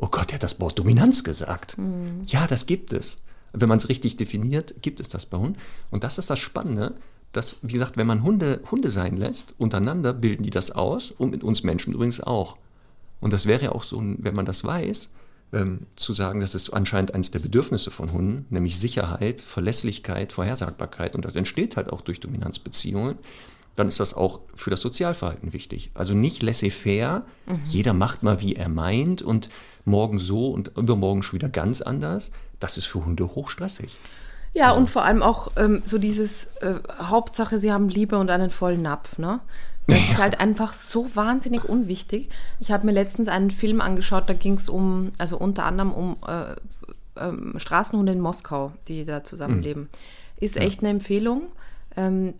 [0.00, 1.76] Oh Gott, er hat das Wort Dominanz gesagt.
[1.76, 2.22] Mhm.
[2.28, 3.18] Ja, das gibt es.
[3.52, 5.58] Wenn man es richtig definiert, gibt es das bei Hunden.
[5.90, 6.94] Und das ist das Spannende,
[7.32, 11.30] dass, wie gesagt, wenn man Hunde Hunde sein lässt, untereinander bilden die das aus und
[11.30, 12.56] mit uns Menschen übrigens auch.
[13.20, 15.10] Und das wäre ja auch so, wenn man das weiß,
[15.52, 21.14] ähm, zu sagen, das ist anscheinend eines der Bedürfnisse von Hunden, nämlich Sicherheit, Verlässlichkeit, Vorhersagbarkeit.
[21.16, 23.14] Und das entsteht halt auch durch Dominanzbeziehungen.
[23.74, 25.90] Dann ist das auch für das Sozialverhalten wichtig.
[25.94, 27.60] Also nicht laissez-faire, mhm.
[27.64, 29.48] jeder macht mal, wie er meint und
[29.84, 32.30] morgen so und übermorgen schon wieder ganz anders.
[32.60, 33.96] Das ist für Hunde hochstressig.
[34.54, 34.70] Ja, ja.
[34.72, 38.82] und vor allem auch ähm, so dieses äh, Hauptsache, sie haben Liebe und einen vollen
[38.82, 39.40] Napf, ne?
[39.86, 42.28] Das ist halt einfach so wahnsinnig unwichtig.
[42.60, 46.16] Ich habe mir letztens einen Film angeschaut, da ging es um, also unter anderem um
[46.26, 46.52] äh,
[47.18, 49.84] äh, Straßenhunde in Moskau, die da zusammenleben.
[49.84, 49.88] Mhm.
[50.36, 50.62] Ist ja.
[50.62, 51.48] echt eine Empfehlung.
[51.96, 52.34] Ähm,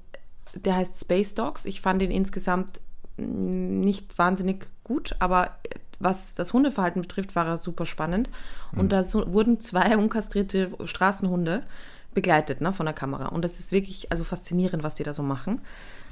[0.55, 1.65] der heißt Space Dogs.
[1.65, 2.81] Ich fand ihn insgesamt
[3.17, 5.57] mm, nicht wahnsinnig gut, aber
[6.01, 8.31] was das Hundeverhalten betrifft, war er super spannend.
[8.73, 8.89] Und mhm.
[8.89, 11.63] da so, wurden zwei unkastrierte Straßenhunde
[12.15, 13.27] begleitet ne, von der Kamera.
[13.27, 15.61] Und das ist wirklich also faszinierend, was die da so machen.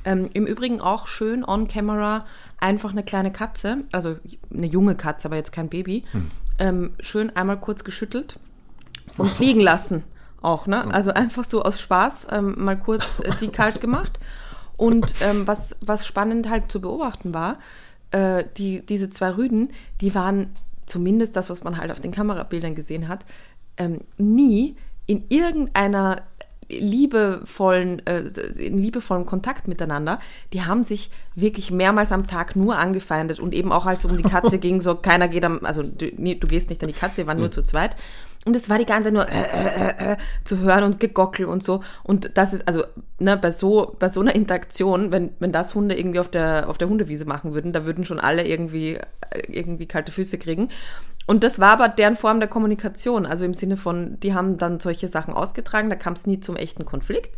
[0.05, 2.27] Ähm, Im Übrigen auch schön on camera
[2.59, 4.17] einfach eine kleine Katze, also
[4.53, 6.29] eine junge Katze, aber jetzt kein Baby, hm.
[6.59, 8.39] ähm, schön einmal kurz geschüttelt
[9.17, 10.05] und liegen lassen.
[10.43, 10.87] Auch, ne?
[10.95, 14.21] Also einfach so aus Spaß ähm, mal kurz äh, die kalt gemacht.
[14.77, 17.59] Und ähm, was, was spannend halt zu beobachten war,
[18.11, 19.69] äh, die, diese zwei Rüden,
[20.01, 20.49] die waren
[20.87, 23.25] zumindest das, was man halt auf den Kamerabildern gesehen hat,
[23.77, 26.23] ähm, nie in irgendeiner
[26.69, 28.23] liebevollen, äh,
[28.59, 30.19] in liebevollem Kontakt miteinander.
[30.53, 34.17] Die haben sich wirklich mehrmals am Tag nur angefeindet und eben auch als es um
[34.17, 36.95] die Katze ging, so keiner geht am, also du, nee, du gehst nicht an die
[36.95, 37.97] Katze, wir waren nur zu zweit.
[38.47, 41.47] Und es war die ganze Zeit nur äh, äh, äh, äh, zu hören und gegockel
[41.47, 41.83] und so.
[42.05, 42.85] Und das ist, also,
[43.19, 46.79] ne, bei so, bei so einer Interaktion, wenn, wenn das Hunde irgendwie auf der, auf
[46.79, 48.95] der Hundewiese machen würden, da würden schon alle irgendwie,
[49.31, 50.69] äh, irgendwie kalte Füße kriegen.
[51.27, 53.27] Und das war aber deren Form der Kommunikation.
[53.27, 56.55] Also im Sinne von, die haben dann solche Sachen ausgetragen, da kam es nie zum
[56.55, 57.37] echten Konflikt.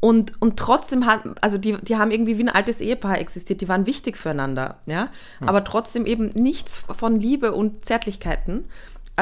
[0.00, 3.68] Und, und trotzdem hat, also die, die haben irgendwie wie ein altes Ehepaar existiert, die
[3.68, 5.10] waren wichtig füreinander, ja.
[5.38, 5.48] Hm.
[5.48, 8.64] Aber trotzdem eben nichts von Liebe und Zärtlichkeiten.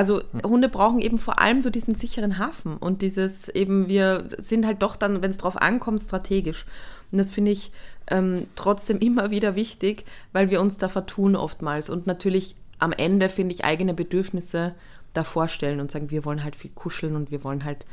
[0.01, 4.65] Also Hunde brauchen eben vor allem so diesen sicheren Hafen und dieses eben, wir sind
[4.65, 6.65] halt doch dann, wenn es drauf ankommt, strategisch.
[7.13, 7.71] Und das finde ich
[8.07, 11.91] ähm, trotzdem immer wieder wichtig, weil wir uns da vertun oftmals.
[11.91, 14.75] Und natürlich am Ende, finde ich, eigene Bedürfnisse
[15.13, 17.85] da vorstellen und sagen, wir wollen halt viel kuscheln und wir wollen halt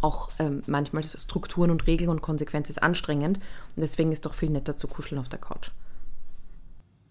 [0.00, 3.38] auch ähm, manchmal Strukturen und Regeln und Konsequenzen ist anstrengend.
[3.76, 5.70] Und deswegen ist doch viel netter zu kuscheln auf der Couch.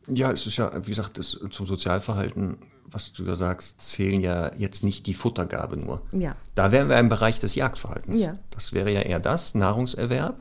[0.07, 2.57] Ja, es ist ja, wie gesagt, das, zum Sozialverhalten,
[2.89, 6.01] was du ja sagst, zählen ja jetzt nicht die Futtergabe nur.
[6.11, 6.35] Ja.
[6.55, 8.19] Da wären wir im Bereich des Jagdverhaltens.
[8.19, 8.37] Ja.
[8.49, 10.39] Das wäre ja eher das, Nahrungserwerb.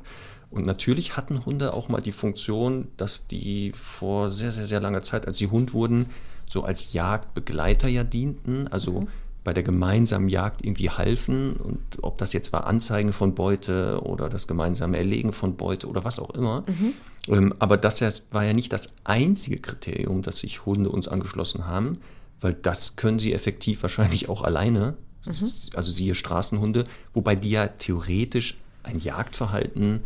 [0.51, 5.03] Und natürlich hatten Hunde auch mal die Funktion, dass die vor sehr, sehr, sehr langer
[5.03, 6.07] Zeit, als sie Hund wurden,
[6.49, 8.67] so als Jagdbegleiter ja dienten.
[8.69, 9.07] Also mhm
[9.45, 14.29] bei der gemeinsamen Jagd irgendwie halfen und ob das jetzt war Anzeigen von Beute oder
[14.29, 16.65] das gemeinsame Erlegen von Beute oder was auch immer.
[16.67, 16.93] Mhm.
[17.29, 21.95] Ähm, aber das war ja nicht das einzige Kriterium, dass sich Hunde uns angeschlossen haben,
[22.41, 24.97] weil das können sie effektiv wahrscheinlich auch alleine.
[25.27, 25.51] Mhm.
[25.75, 30.01] Also siehe Straßenhunde, wobei die ja theoretisch ein Jagdverhalten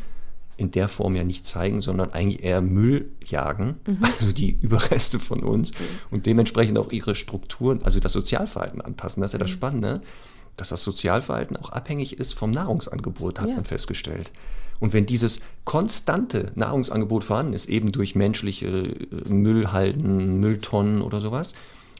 [0.56, 3.98] in der Form ja nicht zeigen, sondern eigentlich eher Müll jagen, mhm.
[4.20, 5.84] also die Überreste von uns mhm.
[6.10, 9.20] und dementsprechend auch ihre Strukturen, also das Sozialverhalten anpassen.
[9.20, 9.54] Das ist ja das mhm.
[9.54, 10.00] Spannende,
[10.56, 13.56] dass das Sozialverhalten auch abhängig ist vom Nahrungsangebot, hat ja.
[13.56, 14.30] man festgestellt.
[14.80, 21.54] Und wenn dieses konstante Nahrungsangebot vorhanden ist, eben durch menschliche äh, Müllhalden, Mülltonnen oder sowas,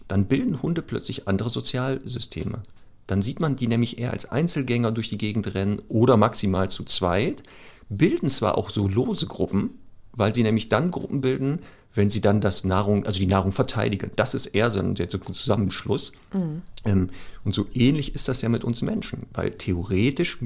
[0.08, 2.62] dann bilden Hunde plötzlich andere Sozialsysteme.
[3.06, 6.84] Dann sieht man die nämlich eher als Einzelgänger durch die Gegend rennen oder maximal zu
[6.84, 7.42] zweit
[7.88, 9.70] bilden zwar auch so lose Gruppen,
[10.12, 11.60] weil sie nämlich dann Gruppen bilden,
[11.92, 14.10] wenn sie dann das Nahrung, also die Nahrung verteidigen.
[14.16, 16.12] Das ist eher so ein, Zusammenschluss.
[16.32, 16.62] Mhm.
[16.84, 17.10] Ähm,
[17.44, 20.38] und so ähnlich ist das ja mit uns Menschen, weil theoretisch,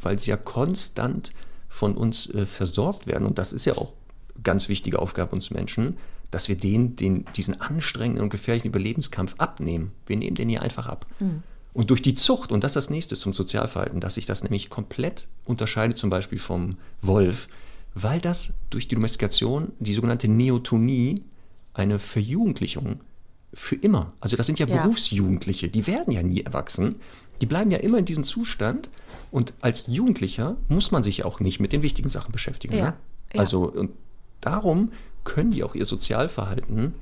[0.00, 1.30] weil sie ja konstant
[1.76, 3.92] von uns äh, versorgt werden, und das ist ja auch
[4.42, 5.98] ganz wichtige Aufgabe uns Menschen,
[6.30, 9.92] dass wir den, den, diesen anstrengenden und gefährlichen Überlebenskampf abnehmen.
[10.06, 11.06] Wir nehmen den hier einfach ab.
[11.20, 11.42] Mhm.
[11.72, 14.70] Und durch die Zucht, und das ist das nächste zum Sozialverhalten, dass sich das nämlich
[14.70, 17.48] komplett unterscheidet, zum Beispiel vom Wolf,
[17.94, 21.16] weil das durch die Domestikation, die sogenannte Neotonie,
[21.74, 23.00] eine Verjugendlichung
[23.52, 24.14] für immer.
[24.20, 26.96] Also das sind ja, ja, Berufsjugendliche, die werden ja nie erwachsen.
[27.40, 28.90] Die bleiben ja immer in diesem Zustand.
[29.30, 32.76] Und als Jugendlicher muss man sich auch nicht mit den wichtigen Sachen beschäftigen.
[32.76, 32.84] Ja.
[32.84, 32.94] Ne?
[33.36, 33.90] Also und
[34.40, 34.92] darum
[35.24, 36.94] können die auch ihr Sozialverhalten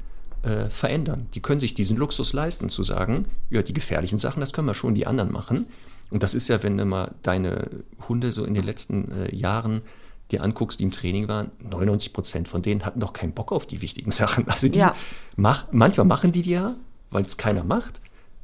[0.43, 1.27] äh, verändern.
[1.35, 4.75] Die können sich diesen Luxus leisten, zu sagen, ja, die gefährlichen Sachen, das können wir
[4.75, 5.67] schon die anderen machen.
[6.11, 7.69] Und das ist ja, wenn du mal deine
[8.09, 9.83] Hunde so in den letzten äh, Jahren
[10.31, 13.67] dir anguckst, die im Training waren, 99 Prozent von denen hatten doch keinen Bock auf
[13.67, 14.49] die wichtigen Sachen.
[14.49, 14.95] Also die ja.
[15.37, 16.75] mach, manchmal machen die die ja,
[17.11, 18.01] weil es keiner macht.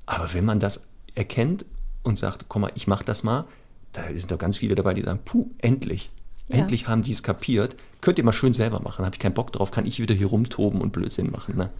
[0.06, 1.64] Aber wenn man das erkennt
[2.02, 3.44] und sagt, komm mal, ich mach das mal,
[3.92, 6.10] da sind doch ganz viele dabei, die sagen, puh, endlich.
[6.48, 6.58] Ja.
[6.58, 7.76] Endlich haben die es kapiert.
[8.00, 9.04] Könnt ihr mal schön selber machen.
[9.04, 11.56] Habe ich keinen Bock drauf, kann ich wieder hier rumtoben und Blödsinn machen.
[11.56, 11.70] Ne?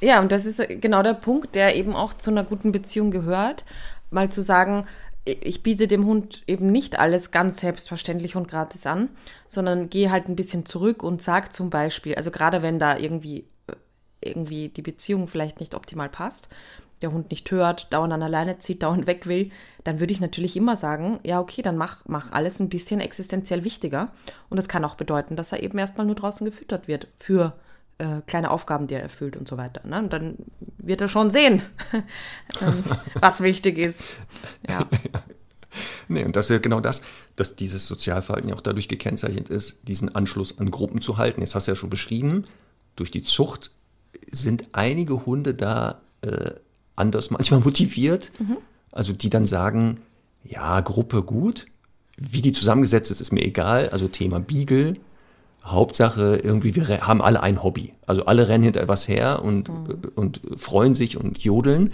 [0.00, 3.64] Ja, und das ist genau der Punkt, der eben auch zu einer guten Beziehung gehört.
[4.10, 4.86] Mal zu sagen,
[5.24, 9.08] ich biete dem Hund eben nicht alles ganz selbstverständlich und gratis an,
[9.48, 13.46] sondern gehe halt ein bisschen zurück und sage zum Beispiel, also gerade wenn da irgendwie,
[14.20, 16.48] irgendwie die Beziehung vielleicht nicht optimal passt,
[17.04, 19.50] der Hund nicht hört, dauernd an alleine zieht, dauernd weg will,
[19.84, 23.62] dann würde ich natürlich immer sagen, ja, okay, dann mach, mach alles ein bisschen existenziell
[23.62, 24.10] wichtiger.
[24.48, 27.52] Und das kann auch bedeuten, dass er eben erstmal nur draußen gefüttert wird für
[27.98, 29.86] äh, kleine Aufgaben, die er erfüllt und so weiter.
[29.86, 29.98] Ne?
[29.98, 30.36] Und dann
[30.78, 31.62] wird er schon sehen,
[31.92, 32.84] ähm,
[33.20, 34.04] was wichtig ist.
[34.68, 34.86] Ja.
[36.06, 37.02] Nee, und das ist ja genau das,
[37.34, 41.40] dass dieses Sozialverhalten ja auch dadurch gekennzeichnet ist, diesen Anschluss an Gruppen zu halten.
[41.40, 42.44] Jetzt hast du ja schon beschrieben,
[42.94, 43.72] durch die Zucht
[44.30, 46.52] sind einige Hunde da äh,
[46.96, 48.58] anders manchmal motiviert, mhm.
[48.92, 50.00] also die dann sagen,
[50.44, 51.66] ja, Gruppe gut,
[52.16, 54.94] wie die zusammengesetzt ist, ist mir egal, also Thema Beagle,
[55.64, 57.94] Hauptsache irgendwie, wir haben alle ein Hobby.
[58.06, 60.12] Also alle rennen hinter etwas her und, mhm.
[60.14, 61.92] und freuen sich und jodeln,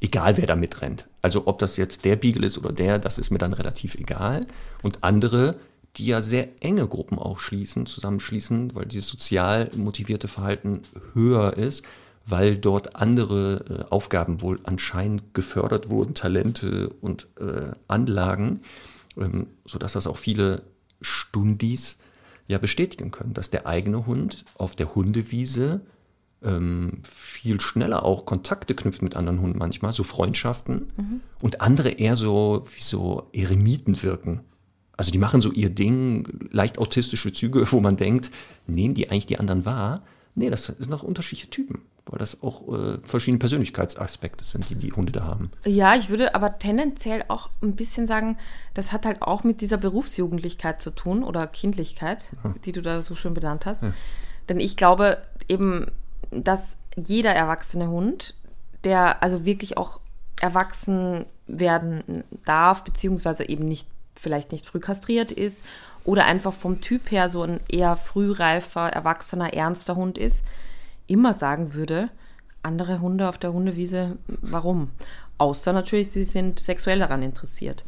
[0.00, 1.06] egal wer da mitrennt.
[1.22, 4.46] Also ob das jetzt der Beagle ist oder der, das ist mir dann relativ egal.
[4.82, 5.56] Und andere,
[5.96, 10.82] die ja sehr enge Gruppen auch schließen, zusammenschließen, weil dieses sozial motivierte Verhalten
[11.14, 11.84] höher ist,
[12.26, 18.60] weil dort andere äh, Aufgaben wohl anscheinend gefördert wurden, Talente und äh, Anlagen,
[19.16, 20.62] ähm, sodass das auch viele
[21.00, 21.98] Stundis
[22.48, 25.82] ja bestätigen können, dass der eigene Hund auf der Hundewiese
[26.42, 31.20] ähm, viel schneller auch Kontakte knüpft mit anderen Hunden manchmal, so Freundschaften, mhm.
[31.40, 34.40] und andere eher so wie so Eremiten wirken.
[34.96, 38.32] Also die machen so ihr Ding, leicht autistische Züge, wo man denkt,
[38.66, 40.02] nehmen die eigentlich die anderen wahr?
[40.34, 44.92] Nee, das sind noch unterschiedliche Typen weil das auch äh, verschiedene Persönlichkeitsaspekte sind, die die
[44.92, 45.50] Hunde da haben.
[45.64, 48.38] Ja, ich würde aber tendenziell auch ein bisschen sagen,
[48.74, 52.54] das hat halt auch mit dieser Berufsjugendlichkeit zu tun oder Kindlichkeit, ja.
[52.64, 53.82] die du da so schön benannt hast.
[53.82, 53.92] Ja.
[54.48, 55.90] Denn ich glaube eben,
[56.30, 58.34] dass jeder erwachsene Hund,
[58.84, 60.00] der also wirklich auch
[60.40, 65.64] erwachsen werden darf, beziehungsweise eben nicht vielleicht nicht früh kastriert ist
[66.04, 70.44] oder einfach vom Typ her so ein eher frühreifer, erwachsener, ernster Hund ist,
[71.06, 72.10] immer sagen würde,
[72.62, 74.90] andere Hunde auf der Hundewiese, warum?
[75.38, 77.84] Außer natürlich, sie sind sexuell daran interessiert.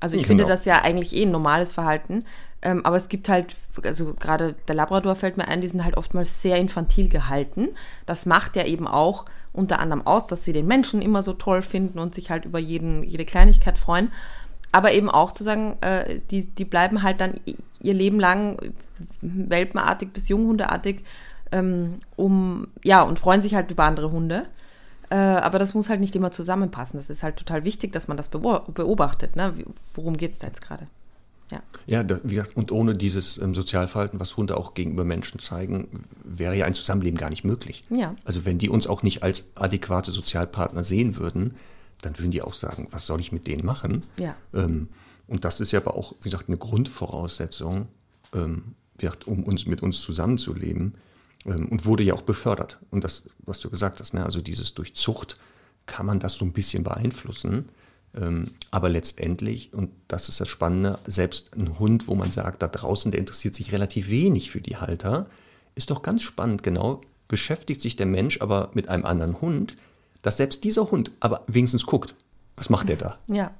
[0.00, 0.38] Also ich genau.
[0.38, 2.24] finde das ja eigentlich eh ein normales Verhalten.
[2.62, 5.96] Ähm, aber es gibt halt, also gerade der Labrador fällt mir ein, die sind halt
[5.96, 7.68] oftmals sehr infantil gehalten.
[8.06, 11.62] Das macht ja eben auch unter anderem aus, dass sie den Menschen immer so toll
[11.62, 14.12] finden und sich halt über jeden, jede Kleinigkeit freuen.
[14.72, 17.34] Aber eben auch zu sagen, äh, die, die bleiben halt dann
[17.80, 18.58] ihr Leben lang
[19.20, 21.02] welpenartig bis junghundeartig
[21.52, 24.46] ähm, um, ja, und freuen sich halt über andere Hunde.
[25.10, 26.98] Äh, aber das muss halt nicht immer zusammenpassen.
[26.98, 29.34] Das ist halt total wichtig, dass man das beobachtet.
[29.36, 29.54] Ne?
[29.94, 30.86] Worum geht es da jetzt gerade?
[31.50, 35.40] Ja, ja da, wie gesagt, und ohne dieses ähm, Sozialverhalten, was Hunde auch gegenüber Menschen
[35.40, 37.84] zeigen, wäre ja ein Zusammenleben gar nicht möglich.
[37.90, 38.14] Ja.
[38.24, 41.54] Also wenn die uns auch nicht als adäquate Sozialpartner sehen würden,
[42.02, 44.04] dann würden die auch sagen, was soll ich mit denen machen?
[44.16, 44.36] Ja.
[44.54, 44.88] Ähm,
[45.26, 47.88] und das ist ja aber auch, wie gesagt, eine Grundvoraussetzung,
[48.32, 50.94] ähm, gesagt, um uns mit uns zusammenzuleben,
[51.44, 52.78] und wurde ja auch befördert.
[52.90, 55.38] Und das, was du gesagt hast, ne, also dieses durch Zucht
[55.86, 57.70] kann man das so ein bisschen beeinflussen.
[58.14, 62.68] Ähm, aber letztendlich, und das ist das Spannende, selbst ein Hund, wo man sagt, da
[62.68, 65.26] draußen, der interessiert sich relativ wenig für die Halter,
[65.74, 69.76] ist doch ganz spannend, genau, beschäftigt sich der Mensch aber mit einem anderen Hund,
[70.22, 72.14] dass selbst dieser Hund aber wenigstens guckt.
[72.56, 73.18] Was macht der da?
[73.28, 73.54] Ja.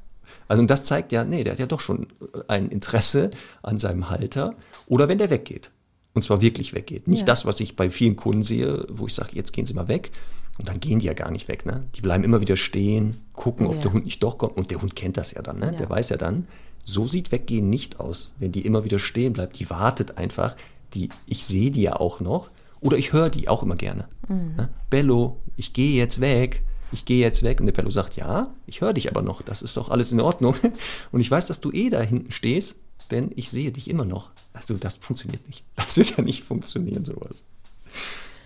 [0.46, 2.06] Also und das zeigt ja, nee, der hat ja doch schon
[2.46, 3.30] ein Interesse
[3.62, 4.54] an seinem Halter.
[4.86, 5.72] Oder wenn der weggeht.
[6.14, 7.06] Und zwar wirklich weggeht.
[7.08, 7.26] Nicht Ja.
[7.26, 10.10] das, was ich bei vielen Kunden sehe, wo ich sage, jetzt gehen sie mal weg.
[10.58, 11.64] Und dann gehen die ja gar nicht weg.
[11.64, 11.86] Ne?
[11.94, 13.82] Die bleiben immer wieder stehen, gucken, ob Ja.
[13.82, 14.56] der Hund nicht doch kommt.
[14.56, 15.58] Und der Hund kennt das ja dann.
[15.60, 15.66] Ne?
[15.66, 15.72] Ja.
[15.72, 16.46] Der weiß ja dann,
[16.84, 18.32] so sieht Weggehen nicht aus.
[18.38, 20.56] Wenn die immer wieder stehen bleibt, die wartet einfach.
[20.94, 22.50] Die, ich sehe die ja auch noch.
[22.80, 24.08] Oder ich höre die auch immer gerne.
[24.28, 24.54] Mhm.
[24.56, 24.68] Ne?
[24.90, 26.62] Bello, ich gehe jetzt weg.
[26.92, 27.60] Ich gehe jetzt weg.
[27.60, 29.42] Und der Bello sagt, ja, ich höre dich aber noch.
[29.42, 30.56] Das ist doch alles in Ordnung.
[31.12, 34.30] Und ich weiß, dass du eh da hinten stehst, denn ich sehe dich immer noch.
[34.52, 35.64] Also das funktioniert nicht.
[35.76, 37.44] Das wird ja nicht funktionieren, sowas.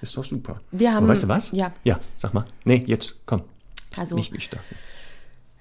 [0.00, 0.60] Ist doch super.
[0.70, 1.50] Wir haben- Aber weißt du was?
[1.52, 1.72] ja.
[1.84, 2.44] Ja, sag mal.
[2.64, 3.42] Nee, jetzt, komm.
[3.96, 4.74] Also- Nicht, ich dachte.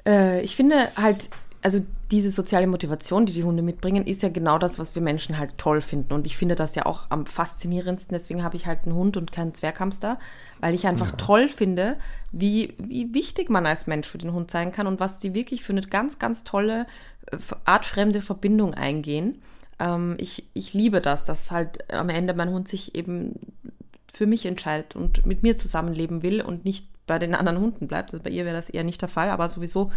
[0.05, 1.29] Äh, ich finde halt,
[1.61, 5.37] also diese soziale Motivation, die die Hunde mitbringen, ist ja genau das, was wir Menschen
[5.39, 6.13] halt toll finden.
[6.13, 8.13] Und ich finde das ja auch am faszinierendsten.
[8.13, 10.19] Deswegen habe ich halt einen Hund und keinen Zwerghamster,
[10.59, 11.97] weil ich einfach toll finde,
[12.31, 15.63] wie, wie wichtig man als Mensch für den Hund sein kann und was die wirklich
[15.63, 16.85] für eine ganz, ganz tolle,
[17.65, 19.41] artfremde Verbindung eingehen.
[19.79, 23.33] Ähm, ich, ich liebe das, dass halt am Ende mein Hund sich eben
[24.11, 28.13] für mich entscheidet und mit mir zusammenleben will und nicht bei den anderen Hunden bleibt.
[28.13, 29.91] Also bei ihr wäre das eher nicht der Fall, aber sowieso,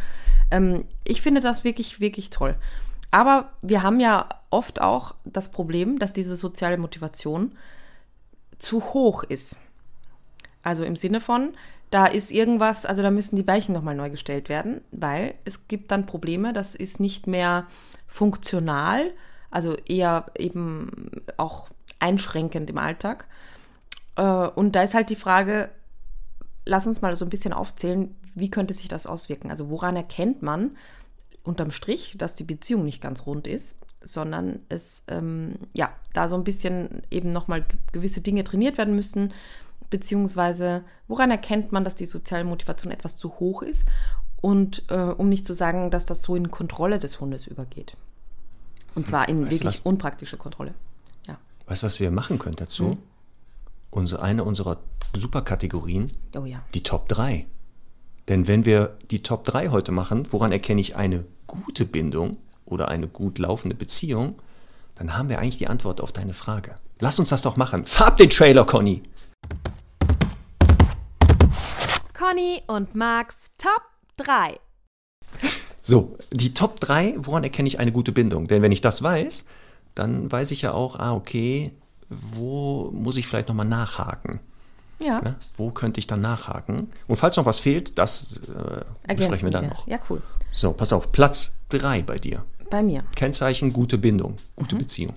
[0.51, 2.57] ähm, ich finde das wirklich, wirklich toll.
[3.11, 7.53] Aber wir haben ja oft auch das Problem, dass diese soziale Motivation
[8.59, 9.57] zu hoch ist.
[10.67, 11.53] Also im Sinne von,
[11.91, 15.93] da ist irgendwas, also da müssen die Weichen nochmal neu gestellt werden, weil es gibt
[15.93, 17.69] dann Probleme, das ist nicht mehr
[18.09, 19.13] funktional,
[19.49, 21.69] also eher eben auch
[22.01, 23.27] einschränkend im Alltag.
[24.17, 25.71] Äh, Und da ist halt die Frage,
[26.65, 29.53] lass uns mal so ein bisschen aufzählen, wie könnte sich das auswirken?
[29.53, 30.73] Also woran erkennt man
[31.45, 36.35] unterm Strich, dass die Beziehung nicht ganz rund ist, sondern es, ähm, ja, da so
[36.35, 39.33] ein bisschen eben nochmal gewisse Dinge trainiert werden müssen,
[39.90, 43.87] beziehungsweise woran erkennt man, dass die soziale Motivation etwas zu hoch ist
[44.40, 47.96] und äh, um nicht zu sagen, dass das so in Kontrolle des Hundes übergeht.
[48.94, 49.81] Und zwar in Weißt wirklich was?
[49.81, 50.75] unpraktische Kontrolle.
[51.27, 51.38] Ja.
[51.66, 52.90] Weißt du, was wir machen können dazu?
[52.92, 52.99] Hm?
[53.90, 54.79] Unsere, eine unserer
[55.14, 56.62] Superkategorien, Oh ja.
[56.75, 57.46] die Top 3.
[58.29, 62.88] Denn wenn wir die Top 3 heute machen, woran erkenne ich eine gute Bindung oder
[62.88, 64.37] eine gut laufende Beziehung,
[64.96, 66.75] dann haben wir eigentlich die Antwort auf deine Frage.
[67.01, 67.85] Lass uns das doch machen.
[67.87, 69.03] Farb den Trailer, Conny!
[72.19, 73.83] Conny und Max Top
[74.17, 74.59] 3.
[75.83, 78.47] So, die Top 3, woran erkenne ich eine gute Bindung?
[78.49, 79.45] Denn wenn ich das weiß,
[79.95, 81.73] dann weiß ich ja auch, ah, okay,
[82.09, 84.41] wo muss ich vielleicht nochmal nachhaken?
[84.99, 85.37] Ja, Ne?
[85.59, 86.89] Wo könnte ich dann nachhaken?
[87.07, 89.87] Und falls noch was fehlt, das äh, besprechen wir dann noch.
[89.87, 90.23] Ja, cool.
[90.51, 92.45] So, pass auf, Platz 3 bei dir.
[92.71, 93.05] Bei mir.
[93.15, 94.79] Kennzeichen gute Bindung, gute Mhm.
[94.79, 95.15] Beziehung.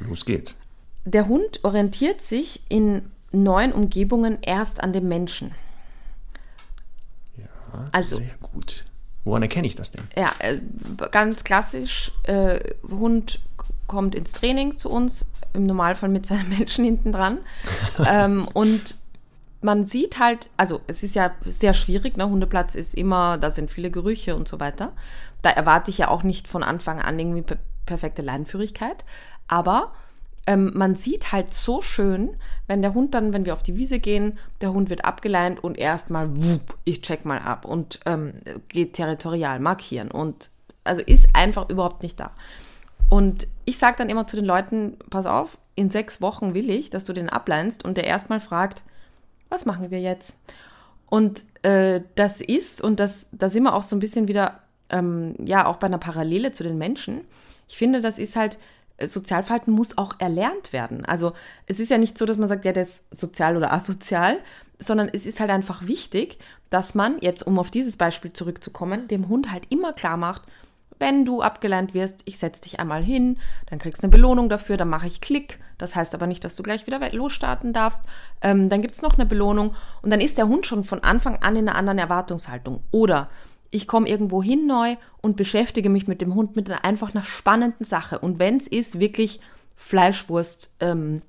[0.00, 0.58] Los geht's.
[1.04, 5.52] Der Hund orientiert sich in neuen Umgebungen erst an dem Menschen.
[7.94, 8.84] Also- Sehr gut.
[9.24, 10.02] Woran erkenne ich das denn?
[10.16, 10.60] Ja, äh,
[11.10, 12.58] ganz klassisch, äh,
[12.90, 13.40] Hund
[13.86, 17.38] kommt ins Training zu uns, im Normalfall mit seinem Menschen hinten dran.
[18.06, 18.96] ähm, und
[19.62, 22.28] man sieht halt, also es ist ja sehr schwierig, ne?
[22.28, 24.92] Hundeplatz ist immer, da sind viele Gerüche und so weiter.
[25.40, 29.04] Da erwarte ich ja auch nicht von Anfang an irgendwie per perfekte Leinführigkeit.
[29.46, 29.92] Aber
[30.46, 33.98] ähm, man sieht halt so schön, wenn der Hund dann, wenn wir auf die Wiese
[33.98, 36.30] gehen, der Hund wird abgeleint und erstmal,
[36.84, 38.34] ich check mal ab und ähm,
[38.68, 40.50] geht territorial markieren und
[40.84, 42.32] also ist einfach überhaupt nicht da.
[43.08, 46.90] Und ich sage dann immer zu den Leuten, pass auf, in sechs Wochen will ich,
[46.90, 48.82] dass du den ableinst und der erstmal fragt,
[49.48, 50.36] was machen wir jetzt?
[51.06, 55.34] Und äh, das ist, und das, da sind wir auch so ein bisschen wieder, ähm,
[55.38, 57.22] ja, auch bei einer Parallele zu den Menschen.
[57.68, 58.58] Ich finde, das ist halt,
[59.02, 61.04] Sozialverhalten muss auch erlernt werden.
[61.04, 61.32] Also
[61.66, 64.38] es ist ja nicht so, dass man sagt, ja, der ist sozial oder asozial,
[64.78, 66.38] sondern es ist halt einfach wichtig,
[66.70, 70.42] dass man, jetzt um auf dieses Beispiel zurückzukommen, dem Hund halt immer klar macht,
[70.98, 74.76] wenn du abgeleint wirst, ich setze dich einmal hin, dann kriegst du eine Belohnung dafür,
[74.76, 75.58] dann mache ich Klick.
[75.76, 78.02] Das heißt aber nicht, dass du gleich wieder losstarten darfst.
[78.40, 81.36] Ähm, dann gibt es noch eine Belohnung und dann ist der Hund schon von Anfang
[81.42, 82.84] an in einer anderen Erwartungshaltung.
[82.92, 83.28] Oder
[83.70, 87.24] ich komme irgendwo hin neu und beschäftige mich mit dem Hund mit einer einfach einer
[87.24, 88.18] spannenden Sache.
[88.18, 89.40] Und wenn es ist, wirklich
[89.74, 91.22] Fleischwurst ähm,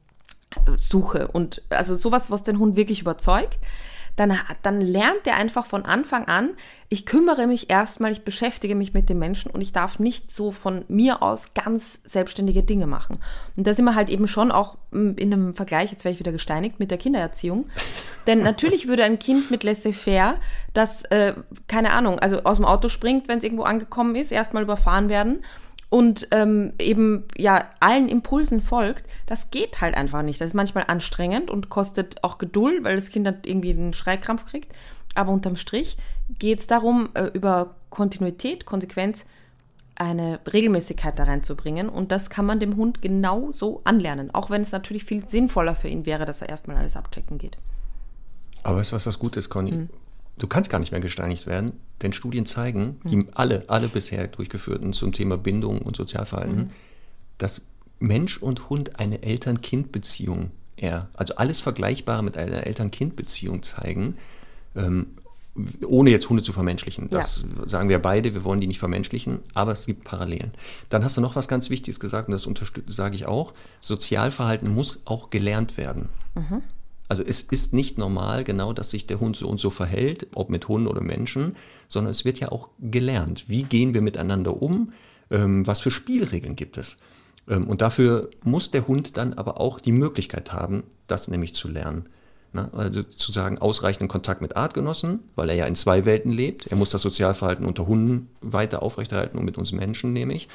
[0.80, 3.60] suche und also sowas, was den Hund wirklich überzeugt,
[4.16, 6.52] dann, dann lernt er einfach von Anfang an,
[6.88, 10.52] ich kümmere mich erstmal, ich beschäftige mich mit dem Menschen und ich darf nicht so
[10.52, 13.20] von mir aus ganz selbstständige Dinge machen.
[13.58, 16.20] Und da sind wir halt eben schon auch mm, in einem Vergleich, jetzt werde ich
[16.20, 17.66] wieder gesteinigt, mit der Kindererziehung.
[18.28, 20.36] Denn natürlich würde ein Kind mit laissez-faire,
[20.74, 21.34] das, äh,
[21.68, 25.44] keine Ahnung, also aus dem Auto springt, wenn es irgendwo angekommen ist, erstmal überfahren werden
[25.96, 30.42] und ähm, eben ja allen Impulsen folgt, das geht halt einfach nicht.
[30.42, 34.44] Das ist manchmal anstrengend und kostet auch Geduld, weil das Kind dann irgendwie einen Schreikrampf
[34.46, 34.74] kriegt.
[35.14, 35.96] Aber unterm Strich
[36.38, 39.26] geht es darum, äh, über Kontinuität, Konsequenz
[39.96, 41.88] eine Regelmäßigkeit da reinzubringen.
[41.88, 45.88] Und das kann man dem Hund genauso anlernen, auch wenn es natürlich viel sinnvoller für
[45.88, 47.58] ihn wäre, dass er erstmal alles abchecken geht.
[48.64, 49.72] Aber weißt du, was das Gute ist, Conny?
[49.72, 49.90] Mhm.
[50.38, 53.30] Du kannst gar nicht mehr gesteinigt werden, denn Studien zeigen, die mhm.
[53.34, 56.70] alle, alle bisher durchgeführten zum Thema Bindung und Sozialverhalten, mhm.
[57.38, 57.62] dass
[58.00, 64.16] Mensch und Hund eine Eltern-Kind-Beziehung eher, also alles Vergleichbare mit einer Eltern-Kind-Beziehung zeigen.
[64.76, 65.08] Ähm,
[65.88, 67.08] ohne jetzt Hunde zu vermenschlichen.
[67.08, 67.70] Das ja.
[67.70, 70.52] sagen wir beide, wir wollen die nicht vermenschlichen, aber es gibt Parallelen.
[70.90, 73.54] Dann hast du noch was ganz Wichtiges gesagt und das sage ich auch.
[73.80, 76.10] Sozialverhalten muss auch gelernt werden.
[76.36, 76.62] Mhm.
[77.08, 80.50] Also es ist nicht normal genau, dass sich der Hund so und so verhält, ob
[80.50, 81.56] mit Hunden oder Menschen,
[81.88, 83.46] sondern es wird ja auch gelernt.
[83.48, 84.94] Wie gehen wir miteinander um?
[85.30, 86.98] Ähm, was für Spielregeln gibt es?
[87.48, 91.68] Ähm, und dafür muss der Hund dann aber auch die Möglichkeit haben, das nämlich zu
[91.68, 92.10] lernen.
[92.54, 92.70] Ne?
[92.74, 96.68] Also zu sagen, ausreichenden Kontakt mit Artgenossen, weil er ja in zwei Welten lebt.
[96.68, 100.48] Er muss das Sozialverhalten unter Hunden weiter aufrechterhalten und mit uns Menschen nämlich.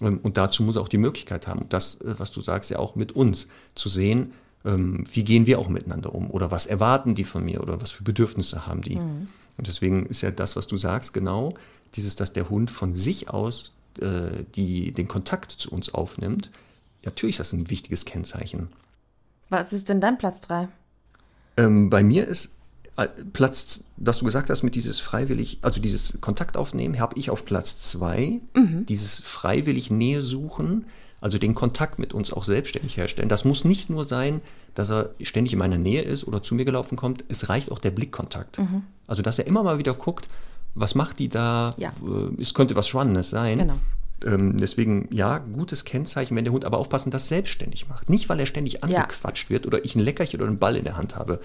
[0.00, 2.78] Ähm, und dazu muss er auch die Möglichkeit haben, das, äh, was du sagst, ja
[2.78, 4.32] auch mit uns zu sehen,
[4.66, 7.92] ähm, wie gehen wir auch miteinander um oder was erwarten die von mir oder was
[7.92, 8.96] für Bedürfnisse haben die.
[8.96, 9.28] Mhm.
[9.56, 11.54] Und deswegen ist ja das, was du sagst, genau
[11.94, 16.50] dieses, dass der Hund von sich aus äh, die, den Kontakt zu uns aufnimmt.
[17.04, 18.68] Natürlich ist das ein wichtiges Kennzeichen.
[19.48, 20.68] Was ist denn dein Platz 3?
[21.56, 22.54] Ähm, bei mir ist
[22.96, 27.30] äh, Platz, dass du gesagt hast, mit dieses freiwillig, also dieses Kontakt aufnehmen, habe ich
[27.30, 28.40] auf Platz zwei.
[28.54, 28.84] Mhm.
[28.86, 30.86] Dieses freiwillig Nähe suchen,
[31.26, 33.28] also den Kontakt mit uns auch selbstständig herstellen.
[33.28, 34.38] Das muss nicht nur sein,
[34.74, 37.24] dass er ständig in meiner Nähe ist oder zu mir gelaufen kommt.
[37.26, 38.60] Es reicht auch der Blickkontakt.
[38.60, 38.84] Mhm.
[39.08, 40.28] Also, dass er immer mal wieder guckt,
[40.76, 41.74] was macht die da?
[41.78, 41.88] Ja.
[41.88, 43.58] Äh, es könnte was Spannendes sein.
[43.58, 43.74] Genau.
[44.24, 48.08] Ähm, deswegen, ja, gutes Kennzeichen, wenn der Hund aber aufpassen, das selbstständig macht.
[48.08, 49.50] Nicht, weil er ständig angequatscht ja.
[49.50, 51.40] wird oder ich ein Leckerchen oder einen Ball in der Hand habe.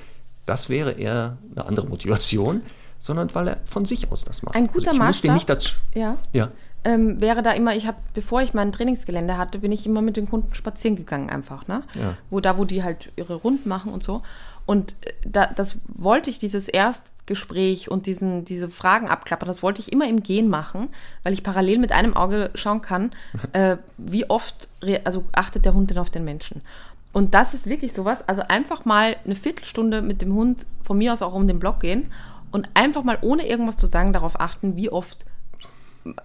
[0.45, 2.61] Das wäre eher eine andere Motivation,
[3.01, 4.55] sondern weil er von sich aus das macht.
[4.55, 5.33] Ein guter also ich Maßstab.
[5.33, 5.75] nicht dazu.
[5.93, 6.17] Ja.
[6.31, 6.49] ja.
[6.83, 10.17] Ähm, wäre da immer, ich habe, bevor ich mein Trainingsgelände hatte, bin ich immer mit
[10.17, 11.83] den Kunden spazieren gegangen einfach, ne?
[11.95, 12.15] Ja.
[12.29, 14.21] Wo da, wo die halt ihre Runden machen und so.
[14.67, 19.81] Und äh, da, das wollte ich, dieses Erstgespräch und diesen, diese Fragen abklappern, das wollte
[19.81, 20.89] ich immer im Gehen machen,
[21.23, 23.11] weil ich parallel mit einem Auge schauen kann,
[23.53, 24.69] äh, wie oft
[25.03, 26.61] also achtet der Hund denn auf den Menschen.
[27.13, 31.13] Und das ist wirklich sowas, also einfach mal eine Viertelstunde mit dem Hund von mir
[31.13, 32.09] aus auch um den Block gehen
[32.51, 35.25] und einfach mal ohne irgendwas zu sagen darauf achten, wie oft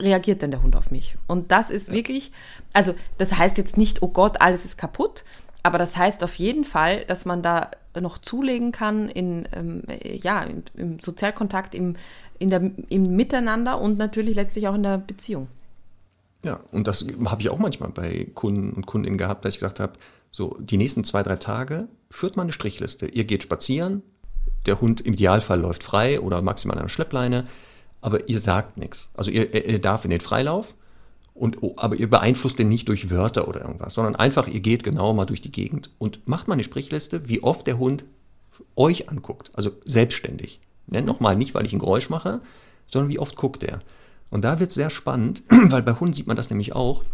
[0.00, 1.16] reagiert denn der Hund auf mich.
[1.26, 1.94] Und das ist ja.
[1.94, 2.32] wirklich,
[2.72, 5.24] also das heißt jetzt nicht, oh Gott, alles ist kaputt,
[5.62, 7.70] aber das heißt auf jeden Fall, dass man da
[8.00, 11.96] noch zulegen kann in, ähm, ja, im, im, Sozialkontakt, im,
[12.38, 15.48] in der, im Miteinander und natürlich letztlich auch in der Beziehung.
[16.44, 19.80] Ja, und das habe ich auch manchmal bei Kunden und Kundinnen gehabt, dass ich gesagt
[19.80, 19.94] habe,
[20.30, 23.06] so die nächsten zwei, drei Tage führt man eine Strichliste.
[23.06, 24.02] Ihr geht spazieren,
[24.66, 27.46] der Hund im Idealfall läuft frei oder maximal an der Schleppleine,
[28.00, 29.10] aber ihr sagt nichts.
[29.14, 30.74] Also ihr, ihr darf in den Freilauf,
[31.36, 34.84] und, oh, aber ihr beeinflusst den nicht durch Wörter oder irgendwas, sondern einfach, ihr geht
[34.84, 38.06] genau mal durch die Gegend und macht mal eine Sprichliste, wie oft der Hund
[38.74, 40.60] euch anguckt, also selbstständig.
[40.86, 41.02] Ne?
[41.02, 41.06] Mhm.
[41.06, 42.40] Nochmal, nicht weil ich ein Geräusch mache,
[42.86, 43.80] sondern wie oft guckt er.
[44.30, 47.04] Und da wird es sehr spannend, weil bei Hunden sieht man das nämlich auch,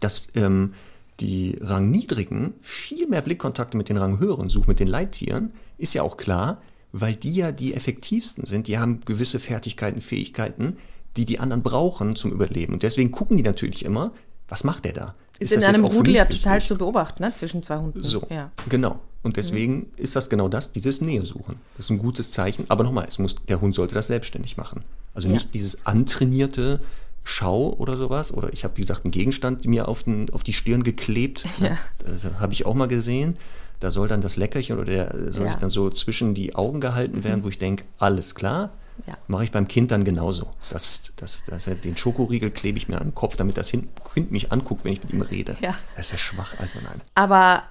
[0.00, 0.74] dass ähm,
[1.20, 6.16] die Rangniedrigen viel mehr Blickkontakte mit den Ranghöheren suchen, mit den Leittieren, ist ja auch
[6.16, 6.60] klar,
[6.92, 8.68] weil die ja die effektivsten sind.
[8.68, 10.76] Die haben gewisse Fertigkeiten, Fähigkeiten,
[11.16, 12.74] die die anderen brauchen zum Überleben.
[12.74, 14.12] Und deswegen gucken die natürlich immer,
[14.48, 15.12] was macht der da?
[15.38, 17.34] Ist, ist in einem Rudel ja total zu beobachten, ne?
[17.34, 18.02] zwischen zwei Hunden.
[18.02, 18.50] So, ja.
[18.68, 19.00] genau.
[19.22, 19.86] Und deswegen mhm.
[19.96, 21.56] ist das genau das, dieses Nähe suchen.
[21.76, 22.66] Das ist ein gutes Zeichen.
[22.68, 24.84] Aber nochmal, es muss, der Hund sollte das selbstständig machen.
[25.14, 25.34] Also ja.
[25.34, 26.80] nicht dieses antrainierte
[27.28, 28.32] Schau oder sowas.
[28.32, 31.44] Oder ich habe, wie gesagt, einen Gegenstand mir auf, den, auf die Stirn geklebt.
[31.60, 31.76] Ja.
[31.98, 33.36] Das habe ich auch mal gesehen.
[33.80, 35.52] Da soll dann das Leckerchen oder der soll ja.
[35.52, 37.44] sich dann so zwischen die Augen gehalten werden, mhm.
[37.44, 38.70] wo ich denke, alles klar,
[39.06, 39.14] ja.
[39.26, 40.48] Mache ich beim Kind dann genauso.
[40.70, 44.52] Das, das, das, den Schokoriegel klebe ich mir an den Kopf, damit das Kind mich
[44.52, 45.56] anguckt, wenn ich mit ihm rede.
[45.60, 45.74] Ja.
[45.96, 47.00] Das ist ja schwach, also nein.
[47.14, 47.64] Aber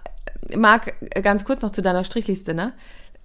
[0.55, 0.93] Marc,
[1.23, 2.73] ganz kurz noch zu deiner Strichliste, ne?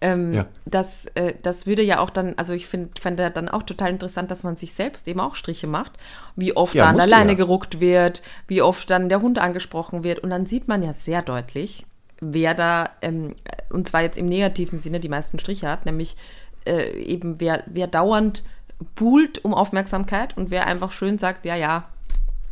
[0.03, 0.47] Ähm, ja.
[0.65, 4.31] das, äh, das würde ja auch dann, also ich finde fand dann auch total interessant,
[4.31, 5.93] dass man sich selbst eben auch Striche macht,
[6.37, 7.37] wie oft ja, dann alleine ja.
[7.37, 10.21] geruckt wird, wie oft dann der Hund angesprochen wird.
[10.21, 11.85] Und dann sieht man ja sehr deutlich,
[12.21, 13.35] wer da, ähm,
[13.69, 16.17] und zwar jetzt im negativen Sinne, die meisten Striche hat, nämlich
[16.67, 18.45] äh, eben wer, wer dauernd
[18.95, 21.89] buhlt um Aufmerksamkeit und wer einfach schön sagt, ja, ja,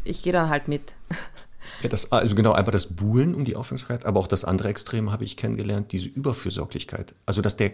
[0.05, 0.95] ich gehe dann halt mit.
[1.83, 5.12] Ja, das, also genau, einfach das Buhlen um die Aufmerksamkeit, aber auch das andere Extrem
[5.12, 7.14] habe ich kennengelernt, diese Überfürsorglichkeit.
[7.27, 7.73] Also, dass der,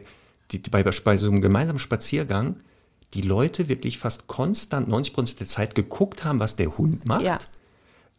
[0.51, 2.61] die, bei, bei so einem gemeinsamen Spaziergang
[3.15, 7.23] die Leute wirklich fast konstant 90 Prozent der Zeit geguckt haben, was der Hund macht.
[7.23, 7.39] Ja.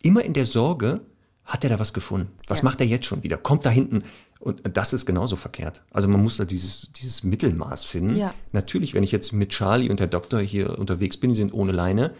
[0.01, 1.01] Immer in der Sorge,
[1.43, 2.31] hat er da was gefunden?
[2.47, 2.65] Was ja.
[2.65, 3.37] macht er jetzt schon wieder?
[3.37, 4.03] Kommt da hinten?
[4.39, 5.83] Und das ist genauso verkehrt.
[5.91, 8.15] Also man muss da dieses, dieses Mittelmaß finden.
[8.15, 8.33] Ja.
[8.51, 11.71] Natürlich, wenn ich jetzt mit Charlie und der Doktor hier unterwegs bin, die sind ohne
[11.71, 12.13] Leine,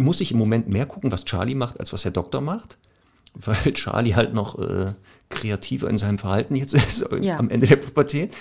[0.00, 2.78] muss ich im Moment mehr gucken, was Charlie macht, als was der Doktor macht,
[3.34, 4.88] weil Charlie halt noch äh,
[5.28, 7.38] kreativer in seinem Verhalten jetzt ist Ja.
[7.38, 8.32] am Ende der Pubertät.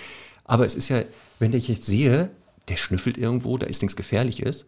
[0.45, 1.01] Aber es ist ja,
[1.38, 2.32] wenn ich jetzt sehe,
[2.70, 4.66] der schnüffelt irgendwo, da ist nichts Gefährliches,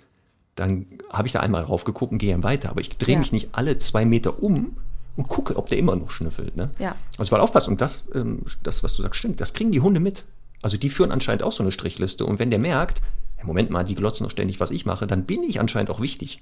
[0.55, 2.69] dann habe ich da einmal drauf geguckt und gehe dann weiter.
[2.69, 3.19] Aber ich drehe Ja.
[3.19, 4.75] mich nicht alle zwei Meter um
[5.15, 6.55] und gucke, ob der immer noch schnüffelt.
[6.55, 6.69] Ne?
[6.77, 6.95] Ja.
[7.17, 7.71] Also weil aufpassen.
[7.71, 9.41] Und das, ähm, das, was du sagst, stimmt.
[9.41, 10.23] Das kriegen die Hunde mit.
[10.61, 12.25] Also die führen anscheinend auch so eine Strichliste.
[12.25, 13.01] Und wenn der merkt,
[13.43, 16.41] Moment mal, die glotzen doch ständig, was ich mache, dann bin ich anscheinend auch wichtig.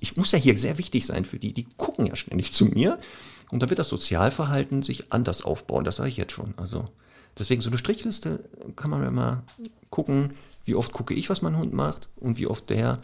[0.00, 1.52] Ich muss ja hier sehr wichtig sein für die.
[1.52, 2.98] Die gucken ja ständig zu mir.
[3.50, 5.84] Und dann wird das Sozialverhalten sich anders aufbauen.
[5.84, 6.54] Das sage ich jetzt schon.
[6.56, 6.84] Also
[7.38, 8.44] deswegen so eine Strichliste
[8.76, 9.42] kann man ja mal
[9.90, 10.34] gucken,
[10.64, 12.98] wie oft gucke ich, was mein Hund macht und wie oft der.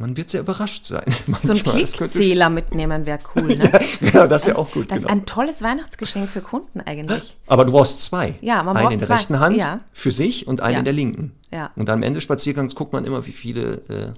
[0.00, 1.04] Man wird sehr überrascht sein.
[1.40, 3.70] So ein Klickzähler mitnehmen wäre cool, ne?
[4.00, 4.90] Genau, das wäre auch gut.
[4.90, 5.08] Das genau.
[5.08, 7.36] ist ein tolles Weihnachtsgeschenk für Kunden eigentlich.
[7.48, 8.36] Aber du brauchst zwei.
[8.40, 9.14] Ja, man einen braucht in der zwei.
[9.16, 9.80] rechten Hand Ja.
[9.92, 10.78] für sich und einen Ja.
[10.78, 11.32] in der linken.
[11.50, 11.72] Ja.
[11.76, 14.14] Und am Ende des Spaziergangs guckt man immer, wie viele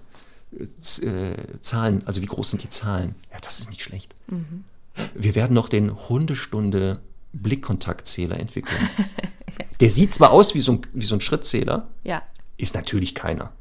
[0.54, 3.14] äh, Z- äh, Zahlen, also wie groß sind die Zahlen.
[3.32, 4.14] Ja, das ist nicht schlecht.
[4.26, 4.64] Mhm.
[5.14, 7.00] Wir werden noch den Hundestunde
[7.32, 8.78] Blickkontaktzähler entwickeln.
[9.80, 12.22] Der sieht zwar aus wie so ein, wie so ein Schrittzähler, Ja.
[12.58, 13.52] ist natürlich keiner.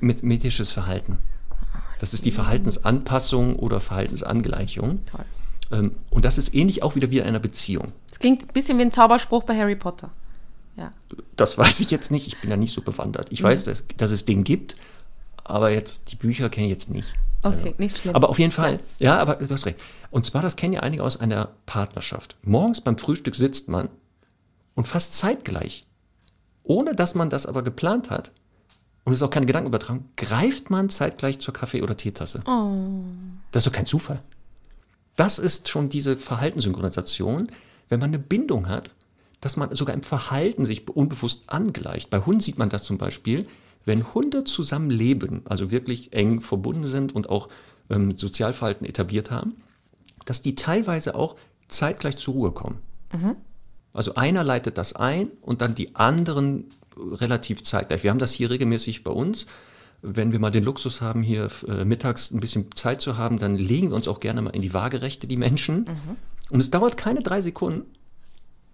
[0.00, 1.18] Mimetisches Verhalten.
[1.98, 5.04] Das ist die Verhaltensanpassung oder Verhaltensangleichung.
[5.06, 5.24] Toll.
[5.70, 7.92] Ähm, Und das ist ähnlich auch wieder wie in einer Beziehung.
[8.08, 10.10] Das klingt ein bisschen wie ein Zauberspruch bei Harry Potter.
[10.76, 10.92] Ja.
[11.36, 12.26] Das weiß ich jetzt nicht.
[12.26, 13.28] Ich bin da nicht so bewandert.
[13.30, 14.76] Ich weiß, dass, dass es den gibt,
[15.44, 17.14] aber jetzt die Bücher kenne ich jetzt nicht.
[17.42, 18.14] Okay, nicht schlimm.
[18.14, 19.78] Aber auf jeden Fall, ja, aber du hast recht.
[20.10, 22.36] Und zwar, das kennen ja einige aus einer Partnerschaft.
[22.42, 23.88] Morgens beim Frühstück sitzt man
[24.74, 25.84] und fast zeitgleich,
[26.62, 28.32] ohne dass man das aber geplant hat
[29.04, 32.42] und es ist auch keine Gedankenübertragung, greift man zeitgleich zur Kaffee- oder Teetasse.
[33.52, 34.22] Das ist doch kein Zufall.
[35.16, 37.48] Das ist schon diese Verhaltenssynchronisation,
[37.88, 38.90] wenn man eine Bindung hat,
[39.40, 42.08] dass man sogar im Verhalten sich unbewusst angleicht.
[42.08, 43.46] Bei Hunden sieht man das zum Beispiel,
[43.84, 47.48] wenn Hunde zusammen leben, also wirklich eng verbunden sind und auch
[47.90, 49.56] ähm, Sozialverhalten etabliert haben,
[50.24, 51.36] dass die teilweise auch
[51.68, 52.78] zeitgleich zur Ruhe kommen.
[53.94, 56.66] Also einer leitet das ein und dann die anderen
[56.98, 58.02] relativ zeitgleich.
[58.02, 59.46] Wir haben das hier regelmäßig bei uns.
[60.02, 63.56] Wenn wir mal den Luxus haben, hier äh, mittags ein bisschen Zeit zu haben, dann
[63.56, 65.86] legen wir uns auch gerne mal in die Waagerechte, die Menschen.
[66.50, 67.86] Und es dauert keine drei Sekunden,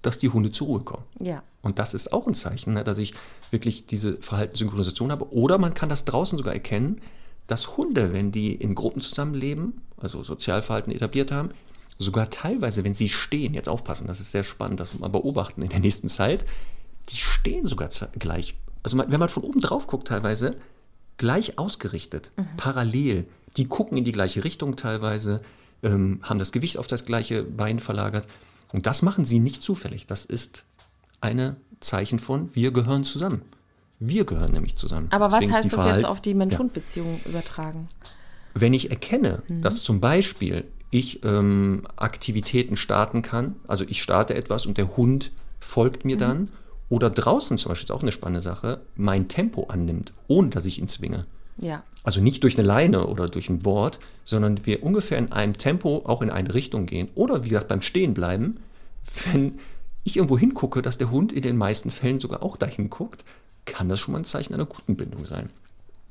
[0.02, 1.04] dass die Hunde zur Ruhe kommen.
[1.20, 1.44] ja.
[1.62, 3.12] Und das ist auch ein Zeichen, ne, dass ich
[3.50, 5.30] wirklich diese Verhaltenssynchronisation habe.
[5.34, 7.02] Oder man kann das draußen sogar erkennen,
[7.46, 11.50] dass Hunde, wenn die in Gruppen zusammenleben, also Sozialverhalten etabliert haben,
[12.00, 15.68] sogar teilweise, wenn sie stehen, jetzt aufpassen, das ist sehr spannend, das mal beobachten in
[15.68, 16.46] der nächsten Zeit,
[17.10, 18.54] die stehen sogar gleich.
[18.82, 20.52] Also man, wenn man von oben drauf guckt, teilweise
[21.18, 23.26] gleich ausgerichtet, parallel.
[23.56, 25.38] Die gucken in die gleiche Richtung teilweise,
[25.82, 28.26] ähm, haben das Gewicht auf das gleiche Bein verlagert.
[28.72, 30.06] Und das machen sie nicht zufällig.
[30.06, 30.62] Das ist
[31.20, 33.42] eine Zeichen von, wir gehören zusammen.
[33.98, 35.08] Wir gehören nämlich zusammen.
[35.10, 37.88] Aber was Deswegen ist heißt das jetzt auf die Mensch-Hund-Beziehung übertragen?
[38.54, 44.66] wenn ich erkenne, dass zum Beispiel ich ähm, Aktivitäten starten kann, also ich starte etwas
[44.66, 45.30] und der Hund
[45.60, 46.50] folgt mir dann,
[46.88, 50.80] oder draußen zum Beispiel ist auch eine spannende Sache, mein Tempo annimmt, ohne dass ich
[50.80, 51.22] ihn zwinge.
[51.56, 51.84] Ja.
[52.02, 56.02] Also nicht durch eine Leine oder durch ein Board, sondern wir ungefähr in einem Tempo
[56.06, 57.08] auch in eine Richtung gehen.
[57.14, 58.58] Oder wie gesagt beim Stehen bleiben,
[59.24, 59.58] wenn
[60.02, 63.24] ich irgendwo hingucke, dass der Hund in den meisten Fällen sogar auch dahin guckt,
[63.66, 65.50] kann das schon mal ein Zeichen einer guten Bindung sein.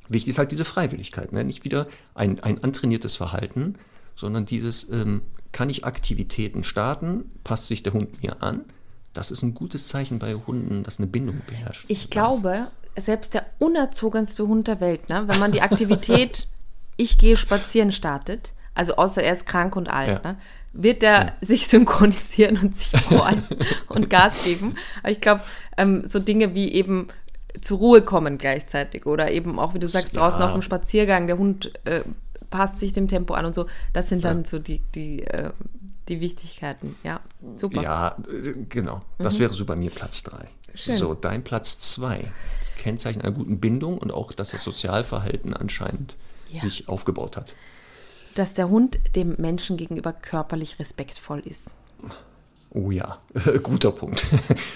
[0.08, 1.44] Wichtig ist halt diese Freiwilligkeit, ne?
[1.44, 3.76] nicht wieder ein, ein antrainiertes Verhalten,
[4.20, 8.66] sondern dieses, ähm, kann ich Aktivitäten starten, passt sich der Hund mir an.
[9.14, 11.86] Das ist ein gutes Zeichen bei Hunden, dass eine Bindung beherrscht.
[11.88, 12.68] Ich glaube,
[13.00, 16.48] selbst der unerzogenste Hund der Welt, ne, wenn man die Aktivität
[17.02, 20.32] Ich gehe spazieren startet, also außer er ist krank und alt, Ja.
[20.34, 20.38] ne,
[20.74, 23.42] wird er sich synchronisieren und sich freuen
[23.88, 24.76] und Gas geben.
[25.02, 25.42] Aber ich glaube,
[25.78, 27.08] ähm, so Dinge wie eben
[27.62, 30.20] zur Ruhe kommen gleichzeitig oder eben auch, wie du sagst, Ja.
[30.22, 32.04] draußen auf dem Spaziergang, der Hund äh,
[32.50, 35.52] passt sich dem Tempo an und so, das sind dann so die, die, äh,
[36.08, 36.95] die Wichtigkeiten.
[37.04, 37.20] Ja,
[37.56, 37.82] super.
[37.82, 39.02] Ja, äh, genau.
[39.18, 40.47] Das wäre so bei mir Platz drei.
[40.76, 40.95] Schön.
[40.95, 42.32] So, dein Platz zwei.
[42.60, 46.16] Das Kennzeichen einer guten Bindung und auch, dass das Sozialverhalten anscheinend
[46.50, 46.62] Ja.
[46.62, 47.56] sich aufgebaut hat.
[48.36, 51.64] Dass der Hund dem Menschen gegenüber körperlich respektvoll ist.
[52.72, 53.18] Oh ja,
[53.64, 54.26] guter Punkt.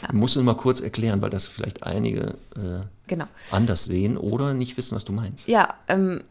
[0.02, 0.12] Ja.
[0.14, 3.26] Muss nur mal kurz erklären, weil das vielleicht einige äh, genau.
[3.52, 5.48] anders sehen oder nicht wissen, was du meinst.
[5.48, 6.24] Ja, ähm,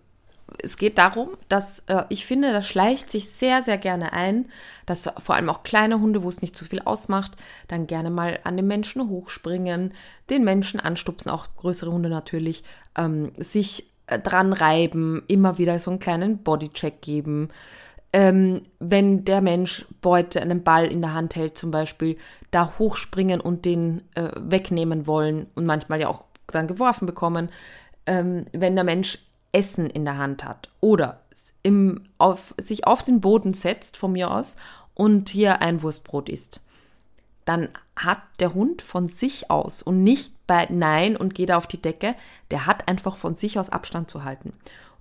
[0.62, 4.48] es geht darum, dass äh, ich finde, das schleicht sich sehr, sehr gerne ein,
[4.86, 7.32] dass vor allem auch kleine Hunde, wo es nicht zu viel ausmacht,
[7.68, 9.94] dann gerne mal an den Menschen hochspringen,
[10.30, 12.64] den Menschen anstupsen, auch größere Hunde natürlich,
[12.96, 17.48] ähm, sich äh, dran reiben, immer wieder so einen kleinen Bodycheck geben.
[18.12, 22.18] Ähm, wenn der Mensch Beute, einen Ball in der Hand hält zum Beispiel,
[22.50, 27.48] da hochspringen und den äh, wegnehmen wollen und manchmal ja auch dann geworfen bekommen.
[28.05, 29.18] Ähm, wenn der Mensch
[29.53, 31.20] Essen in der Hand hat oder
[31.62, 34.57] im, auf, sich auf den Boden setzt, von mir aus,
[34.94, 36.61] und hier ein Wurstbrot isst,
[37.44, 41.80] dann hat der Hund von sich aus und nicht bei Nein und geht auf die
[41.80, 42.14] Decke,
[42.50, 44.53] der hat einfach von sich aus Abstand zu halten.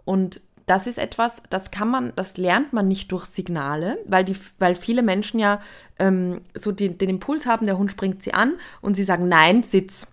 [0.06, 4.38] Und das ist etwas, das kann man, das lernt man nicht durch Signale, weil, die,
[4.60, 5.60] weil viele Menschen ja
[6.00, 9.64] ähm, so die, den Impuls haben, der Hund springt sie an und sie sagen Nein,
[9.64, 10.08] Sitz.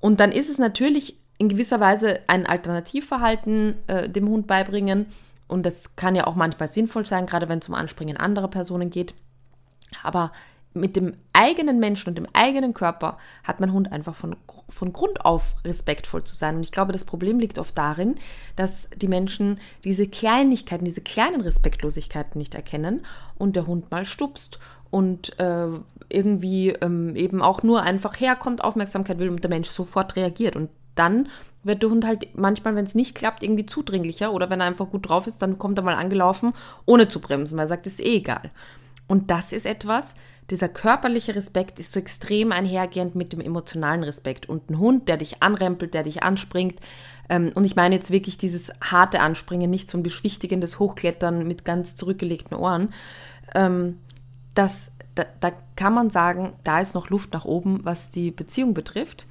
[0.00, 5.06] Und dann ist es natürlich in gewisser Weise ein Alternativverhalten äh, dem Hund beibringen.
[5.48, 8.90] Und das kann ja auch manchmal sinnvoll sein, gerade wenn es um Anspringen anderer Personen
[8.90, 9.12] geht.
[10.04, 10.30] Aber
[10.72, 14.36] mit dem eigenen Menschen und dem eigenen Körper hat mein Hund einfach von,
[14.68, 16.56] von Grund auf respektvoll zu sein.
[16.56, 18.14] Und ich glaube, das Problem liegt oft darin,
[18.54, 23.04] dass die Menschen diese Kleinigkeiten, diese kleinen Respektlosigkeiten nicht erkennen
[23.36, 25.66] und der Hund mal stupst und äh,
[26.08, 30.54] irgendwie ähm, eben auch nur einfach herkommt, Aufmerksamkeit will und der Mensch sofort reagiert.
[30.54, 31.28] Und dann
[31.64, 34.90] wird der Hund halt manchmal, wenn es nicht klappt, irgendwie zudringlicher oder wenn er einfach
[34.90, 36.54] gut drauf ist, dann kommt er mal angelaufen,
[36.86, 38.50] ohne zu bremsen, weil er sagt, ist eh egal.
[39.06, 40.14] Und das ist etwas,
[40.50, 44.48] dieser körperliche Respekt ist so extrem einhergehend mit dem emotionalen Respekt.
[44.48, 46.80] Und ein Hund, der dich anrempelt, der dich anspringt,
[47.28, 51.64] ähm, und ich meine jetzt wirklich dieses harte Anspringen, nicht so ein beschwichtigendes Hochklettern mit
[51.64, 52.92] ganz zurückgelegten Ohren,
[53.54, 53.98] ähm,
[54.54, 58.74] das, da, da kann man sagen, da ist noch Luft nach oben, was die Beziehung
[58.74, 59.26] betrifft.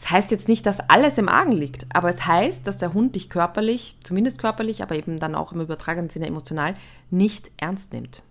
[0.00, 3.16] Das heißt jetzt nicht, dass alles im Argen liegt, aber es heißt, dass der Hund
[3.16, 6.76] dich körperlich, zumindest körperlich, aber eben dann auch im übertragenen Sinne emotional,
[7.10, 8.22] nicht ernst nimmt.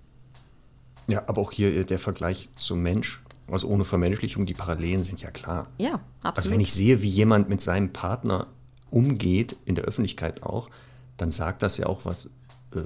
[1.07, 5.31] Ja, aber auch hier der Vergleich zum Mensch, also ohne Vermenschlichung, die Parallelen sind ja
[5.31, 5.67] klar.
[5.77, 6.37] Ja, absolut.
[6.37, 8.47] Also wenn ich sehe, wie jemand mit seinem Partner
[8.91, 10.69] umgeht, in der Öffentlichkeit auch,
[11.17, 12.27] dann sagt das ja auch was,
[12.73, 12.79] äh,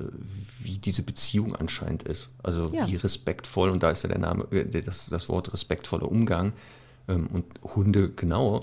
[0.59, 2.30] wie diese Beziehung anscheinend ist.
[2.43, 2.88] Also ja.
[2.88, 6.53] wie respektvoll, und da ist ja der Name, äh, das, das Wort respektvoller Umgang
[7.16, 7.45] und
[7.76, 8.62] Hunde genau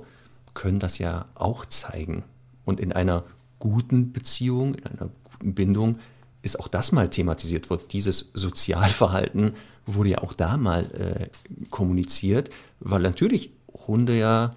[0.55, 2.25] können das ja auch zeigen.
[2.65, 3.25] Und in einer
[3.59, 5.99] guten Beziehung, in einer guten Bindung
[6.43, 7.93] ist auch das mal thematisiert wird.
[7.93, 13.53] Dieses Sozialverhalten wurde ja auch da mal äh, kommuniziert, weil natürlich
[13.87, 14.51] Hunde ja,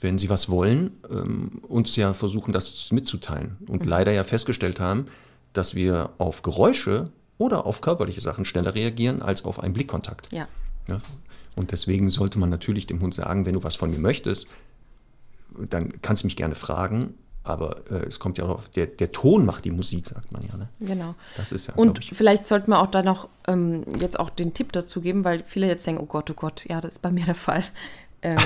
[0.00, 3.56] wenn sie was wollen, ähm, uns ja versuchen, das mitzuteilen.
[3.66, 3.88] Und mhm.
[3.88, 5.06] leider ja festgestellt haben,
[5.52, 10.30] dass wir auf Geräusche oder auf körperliche Sachen schneller reagieren als auf einen Blickkontakt.
[10.32, 10.46] Ja.
[10.88, 11.00] ja.
[11.58, 14.46] Und deswegen sollte man natürlich dem Hund sagen, wenn du was von mir möchtest,
[15.68, 17.14] dann kannst du mich gerne fragen.
[17.42, 20.42] Aber äh, es kommt ja auch auf, der, der Ton macht die Musik, sagt man
[20.42, 20.56] ja.
[20.56, 20.68] Ne?
[20.80, 21.14] Genau.
[21.36, 24.70] Das ist ja, Und vielleicht sollten wir auch da noch ähm, jetzt auch den Tipp
[24.72, 27.24] dazu geben, weil viele jetzt denken, oh Gott, oh Gott, ja, das ist bei mir
[27.24, 27.64] der Fall.
[28.22, 28.36] Ähm,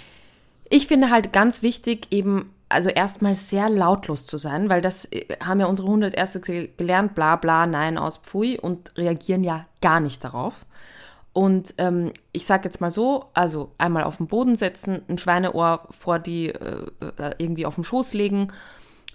[0.68, 5.24] ich finde halt ganz wichtig, eben also erstmal sehr lautlos zu sein, weil das äh,
[5.42, 9.66] haben ja unsere Hunde als erstes gelernt, bla bla, nein, aus Pfui und reagieren ja
[9.80, 10.66] gar nicht darauf.
[11.32, 15.86] Und ähm, ich sage jetzt mal so, also einmal auf den Boden setzen, ein Schweineohr
[15.90, 18.52] vor die äh, äh, irgendwie auf den Schoß legen.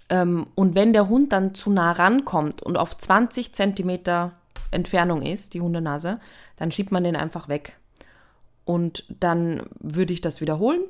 [0.08, 4.32] Ähm, und wenn der Hund dann zu nah rankommt und auf 20 Zentimeter
[4.70, 6.18] Entfernung ist, die Hundenase,
[6.56, 7.76] dann schiebt man den einfach weg.
[8.64, 10.80] Und dann würde ich das wiederholen.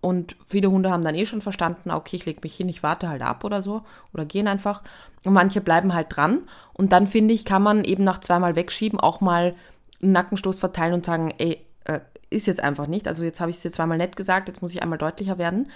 [0.00, 3.08] Und viele Hunde haben dann eh schon verstanden, okay, ich lege mich hin, ich warte
[3.08, 3.82] halt ab oder so.
[4.12, 4.82] Oder gehen einfach.
[5.24, 6.42] Und manche bleiben halt dran.
[6.74, 9.56] Und dann finde ich, kann man eben nach zweimal wegschieben auch mal
[10.02, 13.06] einen Nackenstoß verteilen und sagen, ey, äh, ist jetzt einfach nicht.
[13.06, 15.68] Also jetzt habe ich es dir zweimal nett gesagt, jetzt muss ich einmal deutlicher werden.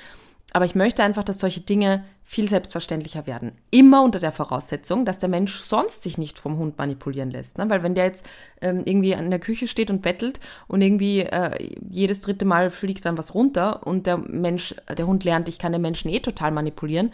[0.52, 3.52] Aber ich möchte einfach, dass solche Dinge viel selbstverständlicher werden.
[3.70, 7.58] Immer unter der Voraussetzung, dass der Mensch sonst sich nicht vom Hund manipulieren lässt.
[7.58, 7.68] Ne?
[7.70, 8.26] Weil wenn der jetzt
[8.60, 13.04] ähm, irgendwie an der Küche steht und bettelt und irgendwie äh, jedes dritte Mal fliegt
[13.04, 16.50] dann was runter und der Mensch, der Hund lernt, ich kann den Menschen eh total
[16.50, 17.12] manipulieren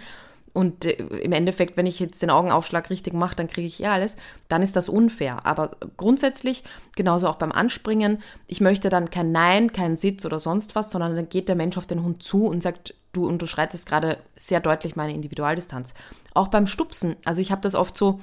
[0.57, 3.93] und äh, im Endeffekt, wenn ich jetzt den Augenaufschlag richtig mache, dann kriege ich ja
[3.93, 4.17] alles,
[4.49, 5.45] dann ist das unfair.
[5.45, 6.65] Aber grundsätzlich,
[6.97, 11.15] genauso auch beim Anspringen, ich möchte dann kein Nein, keinen Sitz oder sonst was, sondern
[11.15, 14.97] dann geht der Mensch auf den Hund zu und sagt, du unterschreitest gerade sehr deutlich
[14.97, 15.93] meine Individualdistanz.
[16.33, 18.21] Auch beim Stupsen, also ich habe das oft so,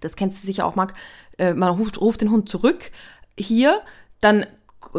[0.00, 0.92] das kennst du sicher auch, Marc,
[1.38, 2.90] äh, man ruft, ruft den Hund zurück,
[3.38, 3.80] hier,
[4.20, 4.44] dann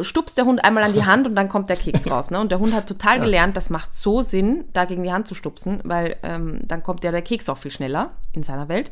[0.01, 2.31] stupst der Hund einmal an die Hand und dann kommt der Keks raus.
[2.31, 2.39] Ne?
[2.39, 5.35] Und der Hund hat total gelernt, das macht so Sinn, da gegen die Hand zu
[5.35, 8.91] stupsen, weil ähm, dann kommt ja der Keks auch viel schneller in seiner Welt.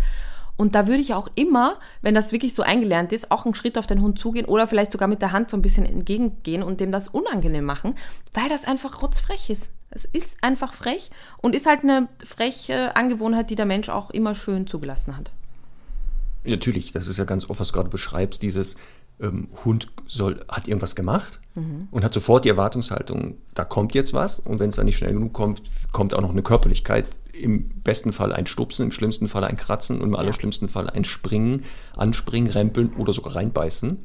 [0.56, 3.78] Und da würde ich auch immer, wenn das wirklich so eingelernt ist, auch einen Schritt
[3.78, 6.80] auf den Hund zugehen oder vielleicht sogar mit der Hand so ein bisschen entgegengehen und
[6.80, 7.96] dem das unangenehm machen,
[8.34, 9.72] weil das einfach rotzfrech ist.
[9.90, 11.10] Es ist einfach frech
[11.42, 15.32] und ist halt eine freche Angewohnheit, die der Mensch auch immer schön zugelassen hat.
[16.46, 18.76] Natürlich, das ist ja ganz oft, was du gerade beschreibst, dieses
[19.24, 21.88] ähm, Hund soll, hat irgendwas gemacht mhm.
[21.92, 25.14] und hat sofort die Erwartungshaltung, da kommt jetzt was und wenn es dann nicht schnell
[25.14, 27.06] genug kommt, kommt auch noch eine Körperlichkeit.
[27.32, 30.20] Im besten Fall ein Stupsen, im schlimmsten Fall ein Kratzen und im ja.
[30.20, 31.64] allerschlimmsten Fall ein Springen,
[31.96, 33.98] Anspringen, Rempeln oder sogar reinbeißen.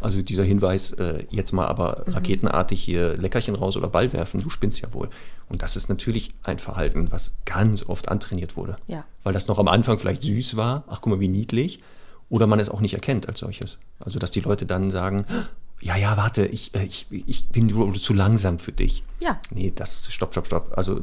[0.00, 2.14] Also dieser Hinweis, äh, jetzt mal aber mhm.
[2.14, 5.08] raketenartig hier Leckerchen raus oder Ball werfen, du spinnst ja wohl.
[5.48, 8.76] Und das ist natürlich ein Verhalten, was ganz oft antrainiert wurde.
[8.88, 9.04] Ja.
[9.22, 11.80] Weil das noch am Anfang vielleicht süß war, ach guck mal, wie niedlich.
[12.32, 13.76] Oder man es auch nicht erkennt als solches.
[14.00, 15.26] Also dass die Leute dann sagen,
[15.82, 17.68] ja, ja, warte, ich, äh, ich, ich bin
[18.00, 19.02] zu langsam für dich.
[19.20, 19.38] Ja.
[19.50, 20.72] Nee, das, stopp, stopp, stopp.
[20.74, 21.02] Also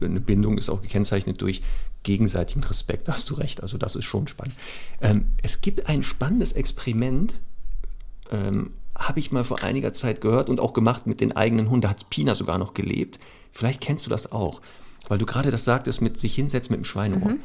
[0.00, 1.60] eine Bindung ist auch gekennzeichnet durch
[2.02, 3.62] gegenseitigen Respekt, da hast du recht.
[3.62, 4.56] Also das ist schon spannend.
[5.02, 7.42] Ähm, es gibt ein spannendes Experiment,
[8.30, 11.82] ähm, habe ich mal vor einiger Zeit gehört und auch gemacht mit den eigenen Hunden.
[11.82, 13.18] Da hat Pina sogar noch gelebt.
[13.52, 14.62] Vielleicht kennst du das auch,
[15.08, 17.32] weil du gerade das sagtest mit sich hinsetzen mit dem Schweineohr.
[17.32, 17.40] Mhm.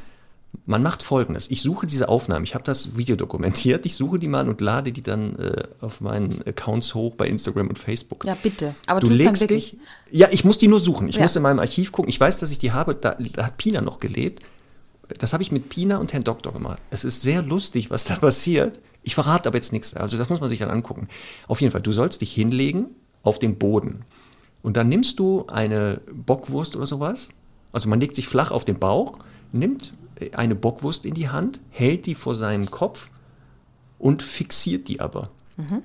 [0.65, 1.49] Man macht folgendes.
[1.49, 2.43] Ich suche diese Aufnahmen.
[2.43, 3.85] Ich habe das Video dokumentiert.
[3.85, 7.69] Ich suche die mal und lade die dann äh, auf meinen Accounts hoch bei Instagram
[7.69, 8.25] und Facebook.
[8.25, 8.75] Ja, bitte.
[8.85, 9.77] Aber du legst dich.
[10.11, 11.07] Ja, ich muss die nur suchen.
[11.07, 11.23] Ich ja.
[11.23, 12.09] muss in meinem Archiv gucken.
[12.09, 12.95] Ich weiß, dass ich die habe.
[12.95, 14.43] Da, da hat Pina noch gelebt.
[15.17, 16.81] Das habe ich mit Pina und Herrn Doktor gemacht.
[16.91, 18.79] Es ist sehr lustig, was da passiert.
[19.03, 19.95] Ich verrate aber jetzt nichts.
[19.95, 21.07] Also das muss man sich dann angucken.
[21.47, 22.87] Auf jeden Fall, du sollst dich hinlegen
[23.23, 24.05] auf den Boden.
[24.61, 27.29] Und dann nimmst du eine Bockwurst oder sowas.
[27.71, 29.17] Also man legt sich flach auf den Bauch,
[29.51, 29.93] nimmt
[30.33, 33.09] eine Bockwurst in die Hand, hält die vor seinem Kopf
[33.97, 35.29] und fixiert die aber.
[35.57, 35.83] Mhm.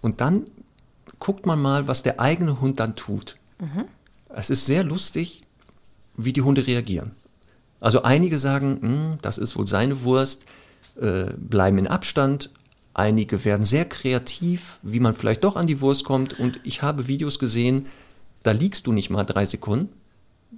[0.00, 0.44] Und dann
[1.18, 3.36] guckt man mal, was der eigene Hund dann tut.
[3.58, 3.84] Mhm.
[4.28, 5.42] Es ist sehr lustig,
[6.16, 7.12] wie die Hunde reagieren.
[7.80, 10.46] Also einige sagen, hm, das ist wohl seine Wurst,
[11.00, 12.50] äh, bleiben in Abstand.
[12.94, 16.38] Einige werden sehr kreativ, wie man vielleicht doch an die Wurst kommt.
[16.38, 17.86] Und ich habe Videos gesehen,
[18.42, 19.88] da liegst du nicht mal drei Sekunden,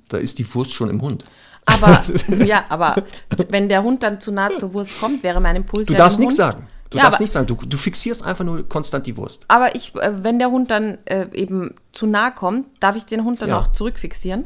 [0.09, 1.25] da ist die Wurst schon im Hund.
[1.67, 2.03] Aber
[2.45, 2.97] ja, aber
[3.49, 5.89] wenn der Hund dann zu nah zur Wurst kommt, wäre mein Impuls.
[5.89, 6.67] Du ja darfst nichts sagen.
[6.91, 7.47] Du ja, darfst nichts sagen.
[7.47, 9.45] Du, du, fixierst einfach nur konstant die Wurst.
[9.49, 13.25] Aber ich, äh, wenn der Hund dann äh, eben zu nah kommt, darf ich den
[13.25, 13.59] Hund dann ja.
[13.59, 14.45] auch zurückfixieren?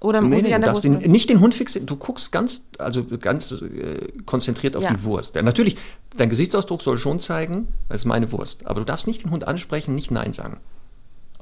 [0.00, 0.84] Oder nee, muss nee, ich an der Wurst?
[0.84, 1.86] Den, nicht den Hund fixieren.
[1.86, 4.90] Du guckst ganz, also ganz äh, konzentriert auf ja.
[4.90, 5.36] die Wurst.
[5.36, 5.76] Ja, natürlich,
[6.16, 8.66] dein Gesichtsausdruck soll schon zeigen, das ist meine Wurst.
[8.66, 10.58] Aber du darfst nicht den Hund ansprechen, nicht Nein sagen.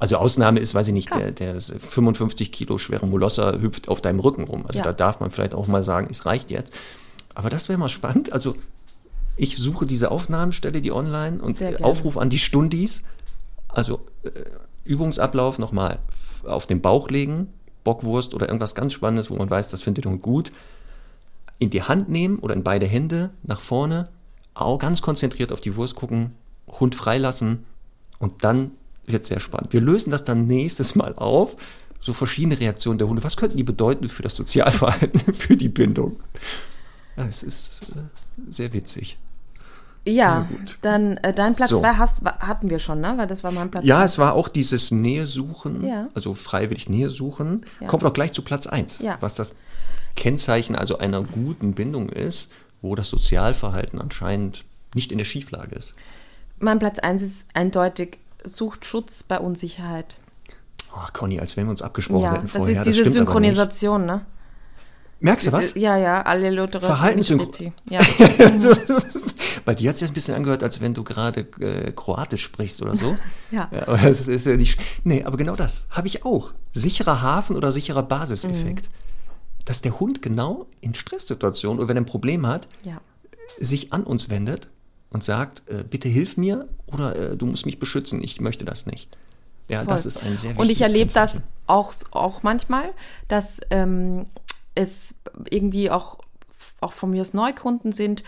[0.03, 4.19] Also Ausnahme ist, weiß ich nicht, der, der 55 Kilo schwere Molosser hüpft auf deinem
[4.19, 4.65] Rücken rum.
[4.67, 4.83] Also ja.
[4.83, 6.77] da darf man vielleicht auch mal sagen, es reicht jetzt.
[7.33, 8.33] Aber das wäre mal spannend.
[8.33, 8.57] Also
[9.37, 13.03] ich suche diese Aufnahmenstelle, die online und Aufruf an die Stundis.
[13.69, 14.31] Also äh,
[14.83, 15.99] Übungsablauf nochmal
[16.43, 17.53] auf den Bauch legen,
[17.85, 20.51] Bockwurst oder irgendwas ganz Spannendes, wo man weiß, das findet Hund gut,
[21.59, 24.09] in die Hand nehmen oder in beide Hände nach vorne,
[24.53, 26.35] auch ganz konzentriert auf die Wurst gucken,
[26.67, 27.63] Hund freilassen
[28.19, 28.71] und dann
[29.07, 29.73] wird sehr spannend.
[29.73, 31.55] Wir lösen das dann nächstes Mal auf.
[31.99, 33.23] So verschiedene Reaktionen der Hunde.
[33.23, 36.17] Was könnten die bedeuten für das Sozialverhalten, für die Bindung?
[37.15, 38.01] Ja, es ist äh,
[38.49, 39.17] sehr witzig.
[40.05, 40.49] Ja,
[40.81, 42.25] dann äh, dein Platz 2 so.
[42.25, 43.13] hatten wir schon, ne?
[43.15, 44.03] Weil das war mein Platz Ja, zwei.
[44.03, 46.09] es war auch dieses Nähe suchen, ja.
[46.13, 47.65] also freiwillig Nähe suchen.
[47.79, 47.87] Ja.
[47.87, 49.17] Kommt auch gleich zu Platz 1, ja.
[49.21, 49.53] was das
[50.15, 52.51] Kennzeichen also einer guten Bindung ist,
[52.81, 55.95] wo das Sozialverhalten anscheinend nicht in der Schieflage ist.
[56.59, 60.17] Mein Platz 1 ist eindeutig sucht Schutz bei Unsicherheit.
[60.95, 62.75] Ach, Conny, als wenn wir uns abgesprochen ja, hätten vorher.
[62.75, 64.25] Das ist diese das Synchronisation, ne?
[65.19, 65.73] Merkst du was?
[65.75, 66.81] Ja, ja, alle Lothar.
[66.81, 67.73] Verhaltenssynchronisation.
[67.89, 68.01] Ja.
[69.65, 72.81] bei dir hat es sich ein bisschen angehört, als wenn du gerade äh, Kroatisch sprichst
[72.81, 73.15] oder so.
[73.51, 73.69] ja.
[73.71, 74.79] ja aber das ist ja nicht.
[75.05, 76.53] Nee, aber genau das habe ich auch.
[76.71, 78.85] Sicherer Hafen oder sicherer Basiseffekt.
[78.85, 79.63] Mhm.
[79.65, 82.99] Dass der Hund genau in Stresssituationen oder wenn er ein Problem hat, ja.
[83.57, 84.67] sich an uns wendet
[85.09, 88.85] und sagt, äh, bitte hilf mir oder äh, du musst mich beschützen, ich möchte das
[88.85, 89.17] nicht.
[89.67, 89.87] Ja, Voll.
[89.87, 92.93] das ist ein sehr wichtiges Und ich erlebe das auch, auch manchmal,
[93.27, 94.25] dass ähm,
[94.75, 95.15] es
[95.49, 96.19] irgendwie auch,
[96.81, 98.23] auch von mir aus Neukunden sind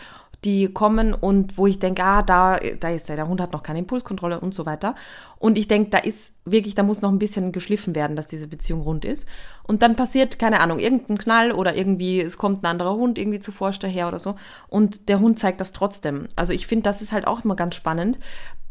[0.45, 3.63] die kommen und wo ich denke, ah, da, da ist der, der Hund hat noch
[3.63, 4.95] keine Impulskontrolle und so weiter.
[5.39, 8.47] Und ich denke, da ist wirklich, da muss noch ein bisschen geschliffen werden, dass diese
[8.47, 9.27] Beziehung rund ist.
[9.63, 13.39] Und dann passiert, keine Ahnung, irgendein Knall oder irgendwie, es kommt ein anderer Hund irgendwie
[13.39, 14.35] zuvor daher oder so.
[14.67, 16.27] Und der Hund zeigt das trotzdem.
[16.35, 18.19] Also ich finde, das ist halt auch immer ganz spannend.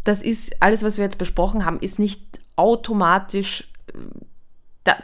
[0.05, 3.72] Das ist, alles, was wir jetzt besprochen haben, ist nicht automatisch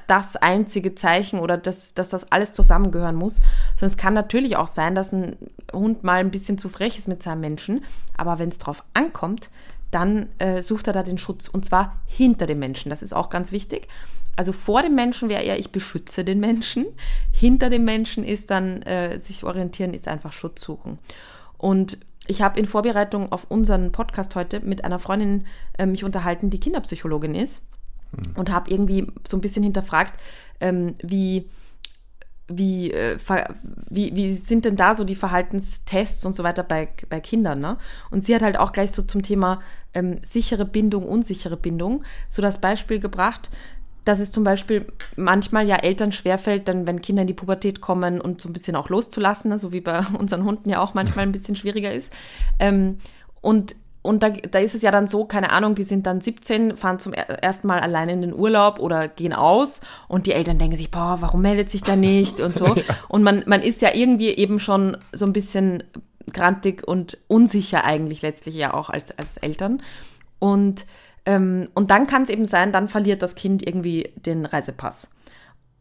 [0.06, 3.36] das einzige Zeichen oder dass, dass das alles zusammengehören muss.
[3.76, 5.36] Sondern es kann natürlich auch sein, dass ein
[5.72, 7.84] Hund mal ein bisschen zu frech ist mit seinem Menschen.
[8.16, 9.50] Aber wenn es drauf ankommt,
[9.90, 12.90] dann äh, sucht er da den Schutz und zwar hinter dem Menschen.
[12.90, 13.88] Das ist auch ganz wichtig.
[14.36, 16.86] Also vor dem Menschen wäre eher, ich beschütze den Menschen.
[17.32, 20.98] Hinter dem Menschen ist dann äh, sich orientieren, ist einfach Schutz suchen.
[21.58, 26.50] Und ich habe in Vorbereitung auf unseren Podcast heute mit einer Freundin äh, mich unterhalten,
[26.50, 27.62] die Kinderpsychologin ist
[28.12, 28.36] mhm.
[28.36, 30.20] und habe irgendwie so ein bisschen hinterfragt,
[30.60, 31.48] ähm, wie
[32.52, 33.16] wie, äh,
[33.88, 37.60] wie, wie sind denn da so die Verhaltenstests und so weiter bei, bei Kindern?
[37.60, 37.78] Ne?
[38.10, 39.60] Und sie hat halt auch gleich so zum Thema
[39.94, 43.50] ähm, sichere Bindung, unsichere Bindung so das Beispiel gebracht,
[44.04, 44.86] dass es zum Beispiel
[45.16, 48.74] manchmal ja Eltern schwerfällt, dann wenn Kinder in die Pubertät kommen und so ein bisschen
[48.74, 49.58] auch loszulassen, ne?
[49.58, 52.12] so wie bei unseren Hunden ja auch manchmal ein bisschen schwieriger ist.
[52.58, 52.98] Ähm,
[53.40, 56.76] und und da, da ist es ja dann so, keine Ahnung, die sind dann 17,
[56.78, 60.76] fahren zum ersten Mal allein in den Urlaub oder gehen aus und die Eltern denken
[60.76, 62.66] sich, boah, warum meldet sich da nicht und so.
[62.74, 62.82] ja.
[63.08, 65.82] Und man, man ist ja irgendwie eben schon so ein bisschen
[66.32, 69.82] grantig und unsicher eigentlich letztlich ja auch als, als Eltern.
[70.38, 70.86] Und,
[71.26, 75.10] ähm, und dann kann es eben sein, dann verliert das Kind irgendwie den Reisepass.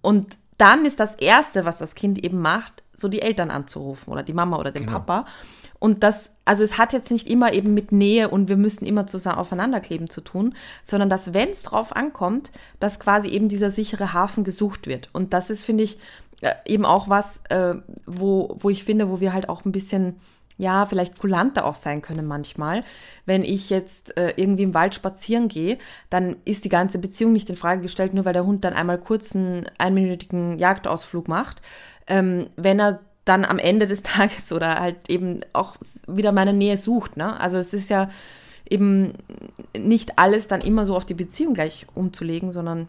[0.01, 4.23] Und dann ist das Erste, was das Kind eben macht, so die Eltern anzurufen oder
[4.23, 4.99] die Mama oder den genau.
[4.99, 5.25] Papa.
[5.79, 9.07] Und das, also es hat jetzt nicht immer eben mit Nähe und wir müssen immer
[9.07, 10.53] zusammen aufeinanderkleben zu tun,
[10.83, 15.09] sondern dass, wenn es drauf ankommt, dass quasi eben dieser sichere Hafen gesucht wird.
[15.13, 15.97] Und das ist, finde ich,
[16.41, 17.75] äh, eben auch was, äh,
[18.05, 20.19] wo, wo ich finde, wo wir halt auch ein bisschen
[20.59, 22.83] ja, vielleicht kulanter auch sein können manchmal.
[23.25, 25.77] Wenn ich jetzt äh, irgendwie im Wald spazieren gehe,
[26.09, 28.97] dann ist die ganze Beziehung nicht in Frage gestellt, nur weil der Hund dann einmal
[28.97, 31.61] kurz einen einminütigen Jagdausflug macht.
[32.07, 32.99] Ähm, wenn er
[33.29, 35.75] dann am Ende des Tages oder halt eben auch
[36.07, 37.15] wieder meine Nähe sucht.
[37.15, 37.39] Ne?
[37.39, 38.09] Also es ist ja
[38.69, 39.13] eben
[39.77, 42.87] nicht alles dann immer so auf die Beziehung gleich umzulegen, sondern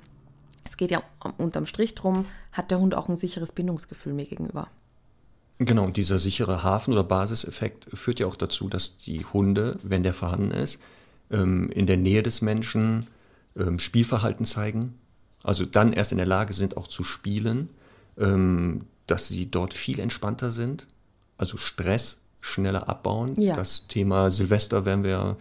[0.64, 1.02] es geht ja
[1.38, 4.68] unterm Strich drum, hat der Hund auch ein sicheres Bindungsgefühl mir gegenüber.
[5.58, 10.02] Genau, und dieser sichere Hafen- oder Basiseffekt führt ja auch dazu, dass die Hunde, wenn
[10.02, 10.82] der vorhanden ist,
[11.30, 13.06] ähm, in der Nähe des Menschen
[13.56, 14.94] ähm, Spielverhalten zeigen.
[15.42, 17.70] Also dann erst in der Lage sind, auch zu spielen.
[19.10, 20.86] Dass sie dort viel entspannter sind,
[21.36, 23.34] also Stress schneller abbauen.
[23.40, 23.54] Ja.
[23.54, 25.36] Das Thema Silvester werden wir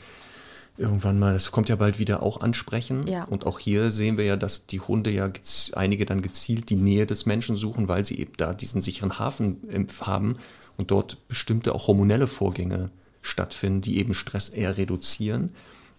[0.76, 3.05] irgendwann mal, das kommt ja bald wieder auch ansprechen.
[3.05, 3.26] Ja.
[3.26, 5.32] Und auch hier sehen wir ja, dass die Hunde ja
[5.74, 9.88] einige dann gezielt die Nähe des Menschen suchen, weil sie eben da diesen sicheren Hafen
[10.01, 10.38] haben
[10.78, 12.89] und dort bestimmte auch hormonelle Vorgänge
[13.22, 15.51] stattfinden, die eben Stress eher reduzieren.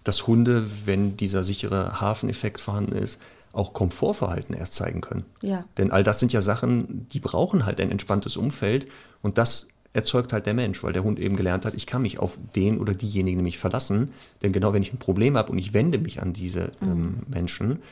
[0.03, 3.21] Dass Hunde, wenn dieser sichere Hafeneffekt vorhanden ist,
[3.53, 5.25] auch Komfortverhalten erst zeigen können.
[5.43, 5.65] Ja.
[5.77, 8.87] Denn all das sind ja Sachen, die brauchen halt ein entspanntes Umfeld
[9.23, 12.21] und das erzeugt halt der Mensch, weil der Hund eben gelernt hat, ich kann mich
[12.21, 14.11] auf den oder diejenigen nämlich verlassen,
[14.43, 16.91] denn genau wenn ich ein Problem habe und ich wende mich an diese mhm.
[16.91, 17.83] ähm, Menschen,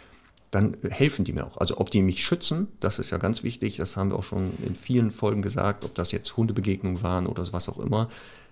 [0.51, 1.59] dann helfen die mir auch.
[1.59, 4.53] Also ob die mich schützen, das ist ja ganz wichtig, das haben wir auch schon
[4.65, 8.09] in vielen Folgen gesagt, ob das jetzt Hundebegegnungen waren oder was auch immer.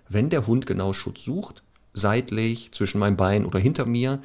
[0.09, 4.21] Wenn der Hund genau Schutz sucht, seitlich, zwischen meinem Bein oder hinter mir,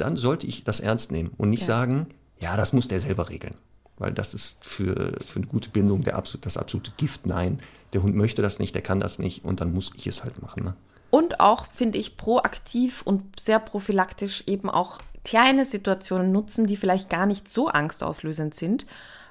[0.00, 1.66] dann sollte ich das ernst nehmen und nicht ja.
[1.66, 2.06] sagen,
[2.38, 3.54] ja, das muss der selber regeln.
[3.98, 7.26] Weil das ist für, für eine gute Bindung der absolut, das absolute Gift.
[7.26, 7.60] Nein,
[7.92, 10.40] der Hund möchte das nicht, der kann das nicht und dann muss ich es halt
[10.40, 10.64] machen.
[10.64, 10.74] Ne?
[11.10, 17.10] Und auch, finde ich, proaktiv und sehr prophylaktisch eben auch kleine Situationen nutzen, die vielleicht
[17.10, 18.86] gar nicht so angstauslösend sind,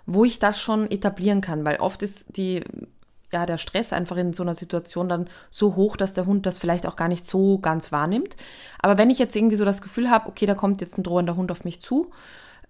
[0.05, 1.65] wo ich das schon etablieren kann.
[1.65, 2.63] Weil oft ist die
[3.31, 6.57] ja, der Stress einfach in so einer Situation dann so hoch, dass der Hund das
[6.57, 8.35] vielleicht auch gar nicht so ganz wahrnimmt.
[8.79, 11.35] Aber wenn ich jetzt irgendwie so das Gefühl habe, okay, da kommt jetzt ein drohender
[11.35, 12.11] Hund auf mich zu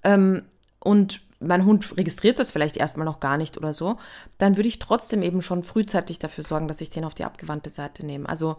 [0.04, 0.44] ähm,
[0.80, 3.98] und mein Hund registriert das vielleicht erstmal noch gar nicht oder so,
[4.38, 7.70] dann würde ich trotzdem eben schon frühzeitig dafür sorgen, dass ich den auf die abgewandte
[7.70, 8.28] Seite nehme.
[8.28, 8.58] Also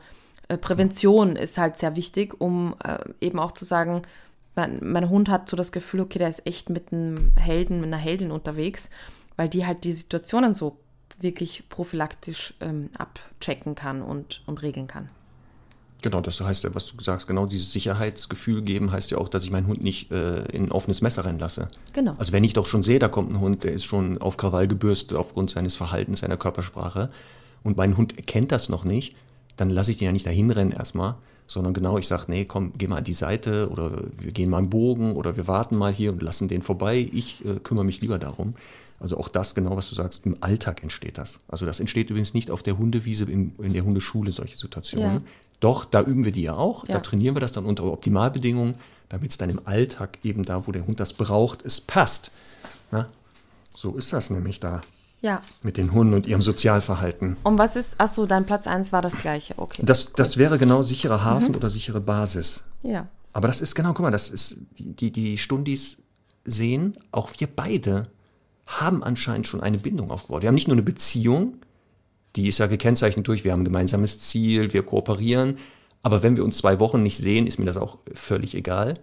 [0.48, 4.02] äh, Prävention ist halt sehr wichtig, um äh, eben auch zu sagen,
[4.56, 7.88] mein, mein Hund hat so das Gefühl, okay, der ist echt mit einem Helden, mit
[7.88, 8.88] einer Heldin unterwegs,
[9.36, 10.78] weil die halt die Situationen so
[11.22, 15.08] wirklich prophylaktisch ähm, abchecken kann und, und regeln kann.
[16.02, 19.44] Genau, das heißt ja, was du sagst, genau dieses Sicherheitsgefühl geben heißt ja auch, dass
[19.44, 21.68] ich meinen Hund nicht äh, in ein offenes Messer rennen lasse.
[21.92, 22.14] Genau.
[22.18, 24.66] Also wenn ich doch schon sehe, da kommt ein Hund, der ist schon auf Krawall
[24.66, 27.10] gebürstet aufgrund seines Verhaltens, seiner Körpersprache
[27.62, 29.14] und mein Hund erkennt das noch nicht,
[29.56, 31.16] dann lasse ich den ja nicht dahin rennen erstmal,
[31.46, 34.60] sondern genau, ich sage, nee, komm, geh mal an die Seite oder wir gehen mal
[34.60, 37.10] im Bogen oder wir warten mal hier und lassen den vorbei.
[37.12, 38.54] Ich äh, kümmere mich lieber darum.
[39.00, 41.38] Also auch das, genau was du sagst, im Alltag entsteht das.
[41.48, 45.20] Also das entsteht übrigens nicht auf der Hundewiese, in, in der Hundeschule, solche Situationen.
[45.20, 45.26] Ja.
[45.58, 46.86] Doch, da üben wir die ja auch.
[46.86, 46.94] Ja.
[46.94, 48.74] Da trainieren wir das dann unter Optimalbedingungen,
[49.08, 52.30] damit es dann im Alltag eben da, wo der Hund das braucht, es passt.
[52.90, 53.08] Na?
[53.74, 54.82] So ist das nämlich da.
[55.22, 55.42] Ja.
[55.62, 57.36] Mit den Hunden und ihrem Sozialverhalten.
[57.42, 59.82] Und was ist, achso, dein Platz 1 war das gleiche, okay.
[59.84, 61.56] Das, das wäre genau sicherer Hafen mhm.
[61.56, 62.64] oder sichere Basis.
[62.82, 63.08] Ja.
[63.32, 65.98] Aber das ist genau, guck mal, das ist, die, die, die Stundis
[66.44, 68.04] sehen, auch wir beide
[68.78, 70.42] haben anscheinend schon eine Bindung aufgebaut.
[70.42, 71.54] Wir haben nicht nur eine Beziehung,
[72.36, 75.56] die ist ja gekennzeichnet durch, wir haben ein gemeinsames Ziel, wir kooperieren,
[76.02, 78.94] Aber wenn wir uns zwei Wochen nicht sehen, ist mir das auch völlig egal.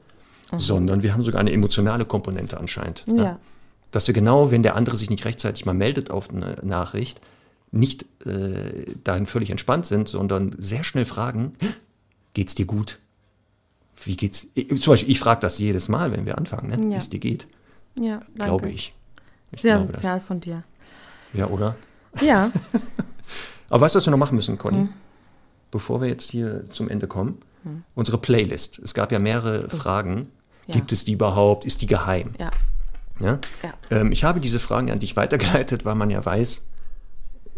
[0.57, 3.05] Sondern wir haben sogar eine emotionale Komponente anscheinend.
[3.07, 3.21] ne?
[3.23, 3.39] Ja.
[3.91, 7.21] Dass wir genau, wenn der andere sich nicht rechtzeitig mal meldet auf eine Nachricht,
[7.71, 11.53] nicht äh, dahin völlig entspannt sind, sondern sehr schnell fragen,
[12.33, 12.97] geht's dir gut?
[14.03, 14.47] Wie geht's?
[14.55, 16.79] Ich- Zum Beispiel, ich frage das jedes Mal, wenn wir anfangen, ne?
[16.89, 16.97] wie Ja.
[16.97, 17.45] es dir geht,
[17.95, 18.43] Ja, danke.
[18.45, 18.93] glaube ich.
[19.51, 20.01] Ich Sehr glaube das.
[20.01, 20.63] sozial von dir.
[21.33, 21.75] Ja, oder?
[22.21, 22.51] Ja,
[23.69, 24.83] Aber weißt du, was wir noch machen müssen, Conny?
[24.83, 24.89] Hm.
[25.71, 27.39] Bevor wir jetzt hier zum Ende kommen?
[27.95, 28.79] Unsere Playlist.
[28.79, 30.29] Es gab ja mehrere Fragen.
[30.67, 30.75] Ja.
[30.75, 31.65] Gibt es die überhaupt?
[31.65, 32.33] Ist die geheim?
[32.39, 32.49] ja,
[33.19, 33.39] Ja?
[33.61, 33.73] ja.
[33.91, 36.65] Ähm, ich habe diese Fragen an dich weitergeleitet, weil man ja weiß,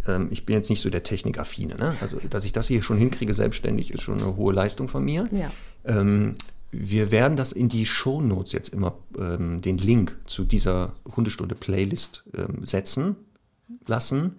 [0.08, 1.76] ähm, ich bin jetzt nicht so der Technikaffine.
[1.76, 1.96] Ne?
[2.02, 5.28] Also, dass ich das hier schon hinkriege selbstständig, ist schon eine hohe Leistung von mir.
[5.32, 5.52] Ja.
[5.86, 6.36] Ähm,
[6.72, 12.24] wir werden das in die Shownotes jetzt immer ähm, den Link zu dieser Hundestunde Playlist
[12.36, 13.16] ähm, setzen
[13.88, 14.36] lassen,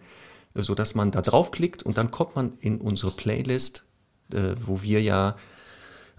[0.54, 3.84] äh, sodass man da draufklickt und dann kommt man in unsere Playlist,
[4.32, 5.36] äh, wo wir ja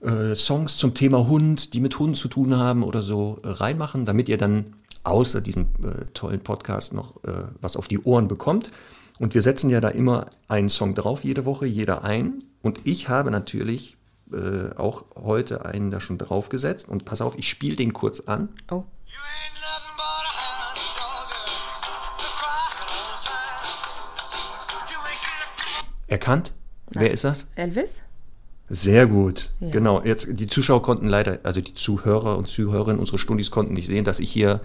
[0.01, 4.05] äh, Songs zum Thema Hund, die mit Hunden zu tun haben oder so, äh, reinmachen,
[4.05, 8.72] damit ihr dann außer diesem äh, tollen Podcast noch äh, was auf die Ohren bekommt.
[9.20, 12.39] Und wir setzen ja da immer einen Song drauf, jede Woche, jeder ein.
[12.62, 13.97] Und ich habe natürlich
[14.32, 16.89] äh, auch heute einen da schon draufgesetzt.
[16.89, 18.49] Und pass auf, ich spiele den kurz an.
[18.69, 18.84] Oh.
[26.07, 26.53] Erkannt?
[26.89, 27.47] Wer ist das?
[27.55, 28.01] Elvis?
[28.69, 29.51] Sehr gut.
[29.59, 29.69] Ja.
[29.69, 30.01] Genau.
[30.03, 34.03] Jetzt, die Zuschauer konnten leider, also die Zuhörer und Zuhörerinnen, unsere Stundis konnten nicht sehen,
[34.03, 34.61] dass ich hier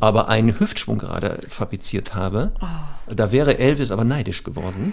[0.00, 2.52] aber einen Hüftschwung gerade fabriziert habe.
[2.60, 3.14] Oh.
[3.14, 4.92] Da wäre Elvis aber neidisch geworden.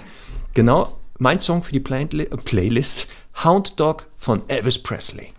[0.54, 3.10] Genau, mein Song für die Playli- äh, Playlist,
[3.44, 5.32] Hound Dog von Elvis Presley.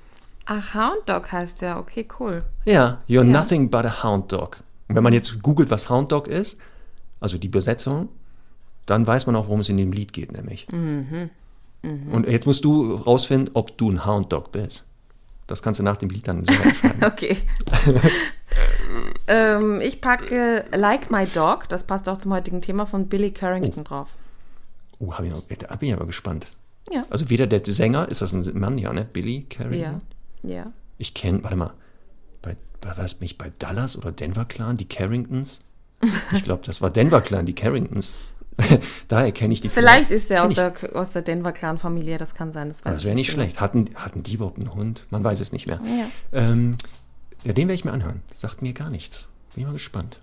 [0.47, 1.79] Ach, Hound Dog heißt der.
[1.79, 2.45] Okay, cool.
[2.64, 3.24] Ja, You're Ja.
[3.24, 4.62] nothing but a Hound Dog.
[4.89, 6.61] Und wenn man jetzt googelt, was Hound Dog ist,
[7.20, 8.09] also die Besetzung,
[8.87, 10.68] dann weiß man auch, worum es in dem Lied geht, nämlich.
[10.70, 11.31] Mhm.
[12.12, 14.85] Und jetzt musst du rausfinden, ob du ein Hound Dog bist.
[15.47, 17.05] Das kannst du nach dem Lied dann selber schreiben.
[17.05, 17.37] Okay.
[19.29, 23.85] ähm, ich packe Like My Dog, das passt auch zum heutigen Thema von Billy Carrington
[23.85, 24.09] drauf.
[24.99, 26.47] Oh, hab ich noch, da bin ich aber gespannt.
[26.91, 27.05] Ja.
[27.11, 29.05] Also weder der Sänger, ist das ein Mann, ja, ne?
[29.05, 30.03] Billy Carrington?
[30.43, 30.55] Ja.
[30.55, 30.73] Ja.
[30.99, 31.73] Ich kenne, warte mal,
[32.43, 35.61] bei, bei was bin ich bei Dallas oder Denver Clan, die Carringtons?
[36.33, 38.15] Ich glaube, das war Denver Clan, die Carringtons.
[39.09, 42.53] Daher kenne ich die Vielleicht ist er aus der, aus der Denver Clan-Familie, das kann
[42.53, 42.69] sein.
[42.69, 43.43] Das, Das wäre nicht genau.
[43.43, 43.61] schlecht.
[43.61, 45.05] Hatten, hatten die überhaupt einen Hund?
[45.11, 45.81] Man weiß es nicht mehr.
[45.85, 46.09] Ja.
[46.33, 46.77] Ähm,
[47.45, 48.23] ja, den werde ich mir anhören.
[48.35, 49.29] Sagt mir gar nichts.
[49.55, 50.21] Bin ich mal gespannt.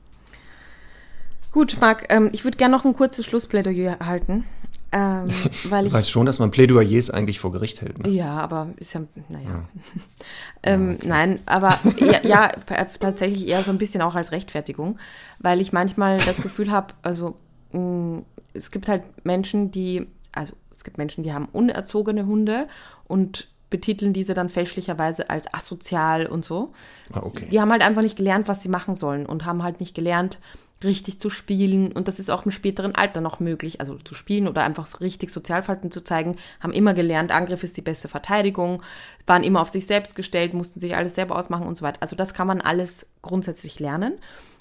[1.53, 4.45] Gut, Marc, ähm, ich würde gerne noch ein kurzes Schlussplädoyer halten,
[4.91, 5.29] ähm,
[5.69, 7.99] weil ich weißt schon, dass man Plädoyers eigentlich vor Gericht hält.
[8.03, 8.09] Ne?
[8.09, 9.63] Ja, aber ist ja, naja.
[10.63, 14.97] ähm, Nein, aber ja, ja, p- tatsächlich eher so ein bisschen auch als Rechtfertigung,
[15.39, 17.35] weil ich manchmal das Gefühl habe, also
[17.71, 18.23] mh,
[18.53, 22.67] es gibt halt Menschen, die, also es gibt Menschen, die haben unerzogene Hunde
[23.07, 26.73] und betiteln diese dann fälschlicherweise als asozial und so.
[27.11, 27.47] Ah, okay.
[27.51, 30.39] Die haben halt einfach nicht gelernt, was sie machen sollen und haben halt nicht gelernt,
[30.83, 31.91] richtig zu spielen.
[31.91, 35.31] Und das ist auch im späteren Alter noch möglich, also zu spielen oder einfach richtig
[35.31, 36.35] Sozialverhalten zu zeigen.
[36.59, 38.81] Haben immer gelernt, Angriff ist die beste Verteidigung,
[39.25, 42.01] waren immer auf sich selbst gestellt, mussten sich alles selber ausmachen und so weiter.
[42.01, 44.13] Also das kann man alles grundsätzlich lernen.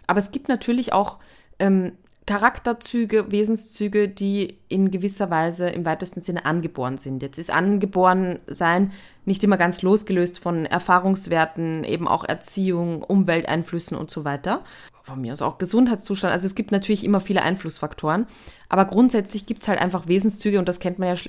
[0.07, 1.19] Aber es gibt natürlich auch
[1.59, 1.93] ähm,
[2.27, 7.23] Charakterzüge, Wesenszüge, die in gewisser Weise im weitesten Sinne angeboren sind.
[7.23, 8.93] Jetzt ist angeboren sein
[9.25, 14.65] nicht immer ganz losgelöst von Erfahrungswerten, eben auch Erziehung, Umwelteinflüssen und so weiter.
[15.05, 16.33] Von mir aus auch Gesundheitszustand.
[16.33, 18.27] Also es gibt natürlich immer viele Einflussfaktoren.
[18.69, 21.23] Aber grundsätzlich gibt es halt einfach Wesenszüge und das kennt man ja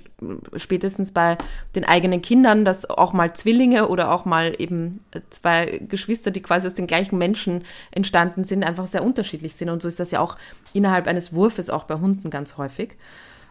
[0.56, 1.38] spätestens bei
[1.76, 6.68] den eigenen Kindern, dass auch mal Zwillinge oder auch mal eben zwei Geschwister, die quasi
[6.68, 9.70] aus den gleichen Menschen entstanden sind, einfach sehr unterschiedlich sind.
[9.70, 10.38] Und so ist das ja auch
[10.74, 12.96] innerhalb eines Wurfes auch bei Hunden ganz häufig.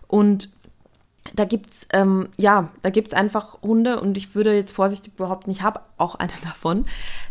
[0.07, 0.51] Und
[1.35, 5.63] da gibt's ähm, ja, da gibt's einfach Hunde und ich würde jetzt vorsichtig behaupten, ich
[5.63, 6.87] habe auch einen davon,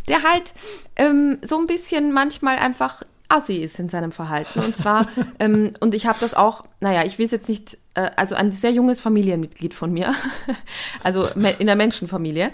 [0.07, 0.53] der halt
[0.95, 4.59] ähm, so ein bisschen manchmal einfach assi ist in seinem Verhalten.
[4.59, 5.07] Und zwar,
[5.39, 8.51] ähm, und ich habe das auch, naja, ich will es jetzt nicht, äh, also ein
[8.51, 10.13] sehr junges Familienmitglied von mir,
[11.03, 12.51] also in der Menschenfamilie,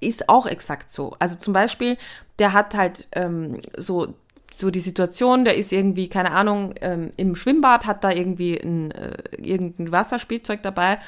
[0.00, 1.16] ist auch exakt so.
[1.18, 1.96] Also zum Beispiel,
[2.38, 4.14] der hat halt ähm, so
[4.52, 8.90] so die Situation, der ist irgendwie, keine Ahnung, ähm, im Schwimmbad, hat da irgendwie ein,
[8.92, 10.98] äh, irgendein Wasserspielzeug dabei,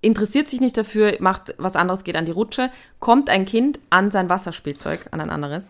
[0.00, 4.10] interessiert sich nicht dafür, macht was anderes, geht an die Rutsche, kommt ein Kind an
[4.10, 5.64] sein Wasserspielzeug, an ein anderes,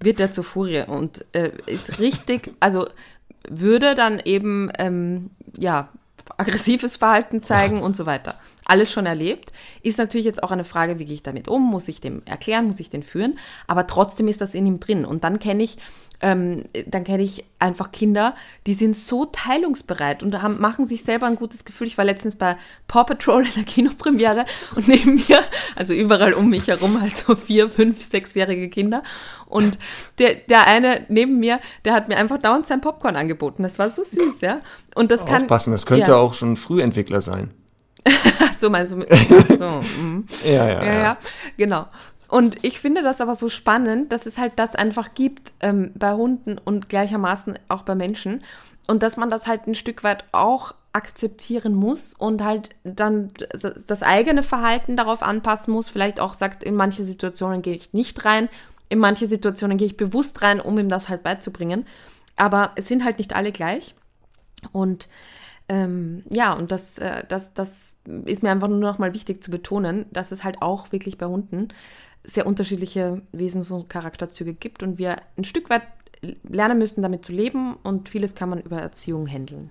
[0.00, 2.86] wird der zur Furie und äh, ist richtig, also
[3.48, 5.88] würde dann eben, ähm, ja,
[6.36, 8.34] aggressives Verhalten zeigen und so weiter.
[8.64, 9.52] Alles schon erlebt.
[9.82, 11.62] Ist natürlich jetzt auch eine Frage, wie gehe ich damit um?
[11.62, 12.66] Muss ich dem erklären?
[12.66, 13.38] Muss ich den führen?
[13.66, 15.04] Aber trotzdem ist das in ihm drin.
[15.04, 15.78] Und dann kenne ich
[16.20, 18.34] Ähm, dann kenne ich einfach Kinder,
[18.66, 21.86] die sind so teilungsbereit und haben, machen sich selber ein gutes Gefühl.
[21.86, 22.56] Ich war letztens bei
[22.88, 24.44] Paw Patrol in der Kinopremiere
[24.74, 25.40] und neben mir,
[25.76, 29.02] also überall um mich herum, halt so vier, fünf, sechsjährige Kinder.
[29.46, 29.78] Und
[30.18, 33.62] der, der eine neben mir, der hat mir einfach dauernd sein Popcorn angeboten.
[33.62, 34.60] Das war so süß, ja.
[34.94, 35.42] Und das kann.
[35.42, 36.16] Aufpassen, das könnte ja.
[36.16, 37.48] auch schon Frühentwickler sein.
[38.58, 39.06] So, meinst du?
[39.08, 40.26] Ach so, mhm.
[40.44, 41.18] Ja, ja, ja, ja,
[41.56, 41.86] genau.
[42.30, 46.12] Und ich finde das aber so spannend, dass es halt das einfach gibt ähm, bei
[46.12, 48.44] Hunden und gleichermaßen auch bei Menschen.
[48.86, 54.02] Und dass man das halt ein Stück weit auch akzeptieren muss und halt dann das
[54.02, 55.88] eigene Verhalten darauf anpassen muss.
[55.88, 58.48] Vielleicht auch sagt, in manche Situationen gehe ich nicht rein,
[58.88, 61.84] in manche Situationen gehe ich bewusst rein, um ihm das halt beizubringen.
[62.36, 63.94] Aber es sind halt nicht alle gleich.
[64.70, 65.08] Und
[65.68, 69.50] ähm, ja, und das, äh, das, das ist mir einfach nur noch mal wichtig zu
[69.50, 71.68] betonen, dass es halt auch wirklich bei Hunden
[72.24, 75.82] sehr unterschiedliche Wesens- und Charakterzüge gibt und wir ein Stück weit
[76.42, 79.70] lernen müssen, damit zu leben und vieles kann man über Erziehung handeln.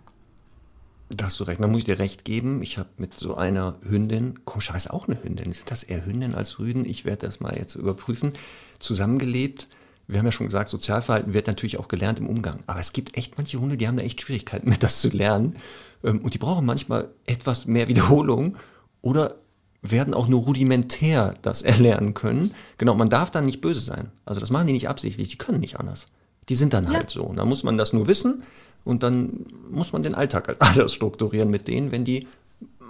[1.12, 2.62] Da hast du recht, da muss ich dir recht geben.
[2.62, 6.60] Ich habe mit so einer Hündin, komischerweise auch eine Hündin, sind das eher Hündin als
[6.60, 6.86] Rüden?
[6.86, 8.32] Ich werde das mal jetzt überprüfen,
[8.78, 9.68] zusammengelebt.
[10.08, 12.60] Wir haben ja schon gesagt, Sozialverhalten wird natürlich auch gelernt im Umgang.
[12.68, 15.56] Aber es gibt echt manche Hunde, die haben da echt Schwierigkeiten mit, das zu lernen.
[16.04, 18.58] Ähm, Und die brauchen manchmal etwas mehr Wiederholung
[19.02, 19.36] oder
[19.82, 22.54] werden auch nur rudimentär das erlernen können.
[22.78, 24.12] Genau, man darf dann nicht böse sein.
[24.26, 26.06] Also das machen die nicht absichtlich, die können nicht anders.
[26.50, 27.24] Die sind dann halt so.
[27.24, 28.44] Und dann muss man das nur wissen
[28.84, 32.28] und dann muss man den Alltag halt anders strukturieren mit denen, wenn die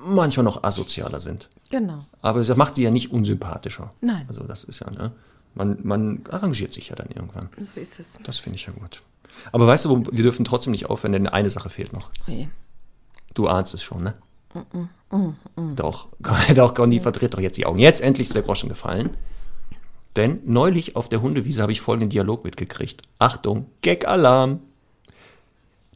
[0.05, 1.49] manchmal noch asozialer sind.
[1.69, 1.99] Genau.
[2.21, 3.93] Aber das macht sie ja nicht unsympathischer.
[4.01, 4.25] Nein.
[4.29, 5.11] Also das ist ja, ne?
[5.55, 7.49] Man, man arrangiert sich ja dann irgendwann.
[7.59, 8.19] So ist es.
[8.23, 9.01] Das finde ich ja gut.
[9.51, 12.11] Aber weißt du, wo- wir dürfen trotzdem nicht aufhören, denn eine Sache fehlt noch.
[12.27, 12.49] Oje.
[13.33, 14.13] Du ahnst es schon, ne?
[15.75, 16.07] Doch,
[16.55, 17.79] doch, Conny verdreht doch jetzt die Augen.
[17.79, 19.17] Jetzt endlich ist der Groschen gefallen.
[20.15, 23.03] Denn neulich auf der Hundewiese habe ich folgenden Dialog mitgekriegt.
[23.19, 24.61] Achtung, Gag-Alarm.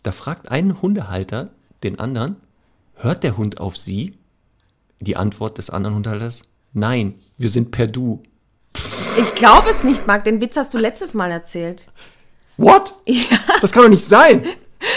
[0.04, 1.52] Da fragt ein Hundehalter
[1.84, 2.38] den anderen,
[2.96, 4.18] hört der Hund auf sie?
[5.00, 6.44] Die Antwort des anderen Hundehalters,
[6.74, 8.24] nein, wir sind per Du.
[9.18, 10.24] Ich glaube es nicht, Marc.
[10.24, 11.90] Den Witz hast du letztes Mal erzählt.
[12.58, 12.96] What?
[13.62, 14.46] Das kann doch nicht sein.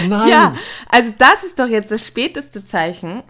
[0.07, 0.29] Nein.
[0.29, 0.55] Ja,
[0.89, 3.23] also das ist doch jetzt das späteste Zeichen,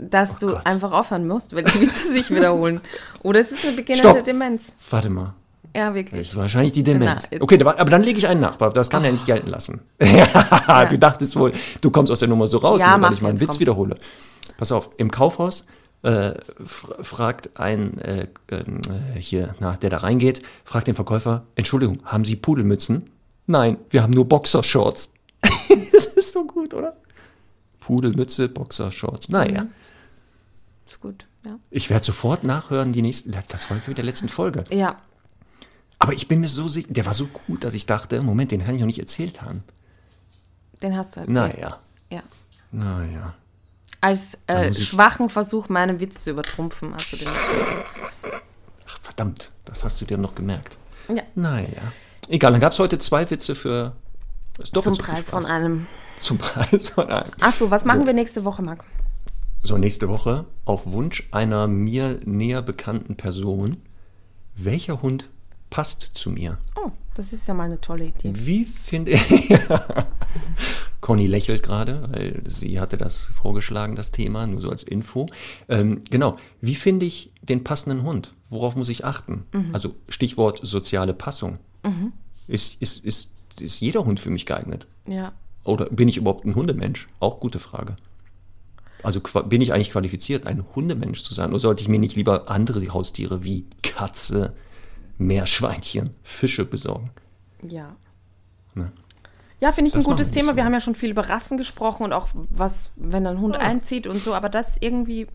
[0.00, 0.66] dass du Oh Gott.
[0.66, 2.80] einfach aufhören musst, wenn die Witze sich wiederholen.
[3.22, 4.22] Oder es ist eine beginnende.
[4.22, 4.76] Demenz.
[4.90, 5.34] Warte mal.
[5.76, 6.22] Ja, Das wirklich.
[6.22, 7.28] ist wahrscheinlich die Demenz.
[7.30, 8.56] Na, okay, aber dann lege ich einen nach.
[8.56, 9.80] Das kann er nicht gelten lassen.
[10.02, 13.20] ja, du dachtest wohl, du kommst aus der Nummer so raus, Ja, weil mach ich
[13.22, 13.60] mal einen jetzt, Witz komm.
[13.60, 13.94] wiederhole.
[14.56, 15.66] Pass auf, im Kaufhaus
[16.02, 16.30] äh,
[16.64, 18.80] fr- fragt ein, äh, ähm,
[19.14, 23.04] äh, hier, na, der da reingeht, fragt den Verkäufer, Entschuldigung, haben Sie Pudelmützen?
[23.46, 25.12] Nein, wir haben nur Boxershorts.
[25.92, 26.96] das ist so gut, oder?
[27.80, 29.28] Pudelmütze, Boxershorts.
[29.28, 29.66] Naja,
[30.90, 31.52] Ist gut, ja.
[31.70, 34.64] ich werde sofort nachhören, die nächste, das Folge mit der letzten Folge.
[34.70, 34.96] Ja,
[36.00, 38.64] Aber ich bin mir so sicher, der war so gut, dass ich dachte, Moment, den
[38.64, 39.62] kann ich noch nicht erzählt haben.
[40.82, 41.34] den hast du erzählt.
[41.34, 41.78] Naja,
[42.10, 42.22] Ja.
[42.72, 43.34] naja.
[44.00, 47.84] Als äh, schwachen Versuch, meinen Witz zu übertrumpfen, hast du den erzählt.
[48.88, 50.76] Ach, verdammt, das hast du dir noch gemerkt.
[51.08, 51.22] Ja.
[51.36, 51.92] Naja.
[52.28, 53.92] Egal, dann gab es heute zwei Witze für
[54.72, 55.86] Zum Preis von einem.
[56.18, 57.30] Zum Preis von einem.
[57.40, 58.06] Achso, was machen So.
[58.06, 58.84] wir nächste Woche, Marc?
[59.62, 63.76] So, nächste Woche, auf Wunsch einer mir näher bekannten Person,
[64.56, 65.28] welcher Hund
[65.68, 66.56] passt zu mir?
[66.76, 68.32] Oh, das ist ja mal eine tolle Idee.
[68.34, 69.54] Wie finde ich.
[71.02, 75.26] Conny lächelt gerade, weil sie hatte das vorgeschlagen, das Thema, nur so als Info.
[75.68, 78.34] Ähm, genau, wie finde ich den passenden Hund?
[78.48, 79.44] Worauf muss ich achten?
[79.72, 81.58] Also Stichwort soziale Passung.
[82.48, 84.86] Ist, ist, ist, ist jeder Hund für mich geeignet?
[85.06, 85.32] Ja.
[85.64, 87.08] Oder bin ich überhaupt ein Hundemensch?
[87.20, 87.96] Auch gute Frage.
[89.02, 91.50] Also bin ich eigentlich qualifiziert, ein Hundemensch zu sein?
[91.50, 94.54] Oder sollte ich mir nicht lieber andere Haustiere wie Katze,
[95.18, 97.10] Meerschweinchen, Fische besorgen?
[97.62, 97.96] Ja.
[98.74, 98.90] Ne?
[99.60, 100.50] Ja, finde ich Das ein gutes Thema.
[100.50, 100.56] so.
[100.56, 104.06] Wir haben ja schon viel über Rassen gesprochen und auch was, wenn ein Hund einzieht
[104.06, 105.26] und so, aber das irgendwie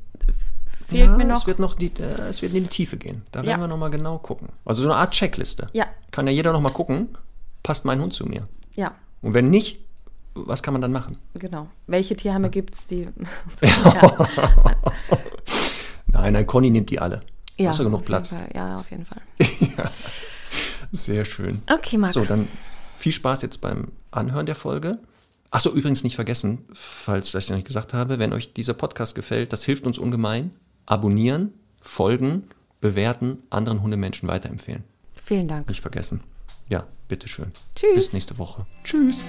[0.88, 1.38] fehlt ja, mir noch.
[1.38, 3.24] Es wird noch die, äh, es wird in die Tiefe gehen.
[3.32, 3.58] Da werden Ja.
[3.60, 4.50] wir nochmal genau gucken.
[4.66, 5.68] Also so eine Art Checkliste.
[5.74, 5.86] Ja.
[6.12, 7.10] Kann ja jeder nochmal gucken,
[7.64, 8.48] passt mein Hund zu mir?
[8.76, 9.80] Ja, Und wenn nicht,
[10.36, 11.18] was kann man dann machen?
[11.34, 11.68] genau.
[11.88, 13.08] Welche Tierheime gibt es, die.
[13.62, 14.28] ja.
[16.08, 17.22] Nein, nein, Conny nimmt die alle.
[17.58, 18.36] ja, Hast du genug Platz?
[18.54, 19.22] Ja, auf jeden Fall.
[20.92, 21.62] Sehr schön.
[21.70, 22.14] Okay, Marc.
[22.14, 22.48] So, dann
[22.98, 25.00] viel Spaß jetzt beim Anhören der Folge.
[25.52, 29.54] Achso, übrigens nicht vergessen, falls ich noch nicht gesagt habe, wenn euch dieser Podcast gefällt,
[29.54, 30.52] das hilft uns ungemein.
[30.86, 32.48] Abonnieren, folgen,
[32.82, 34.84] bewerten, anderen Hundemenschen weiterempfehlen.
[35.16, 35.68] Vielen Dank.
[35.68, 36.22] Nicht vergessen.
[36.70, 37.48] Ja, bitteschön.
[37.76, 37.96] Tschüss.
[37.96, 38.66] Bis nächste Woche.
[38.84, 39.24] Tschüss.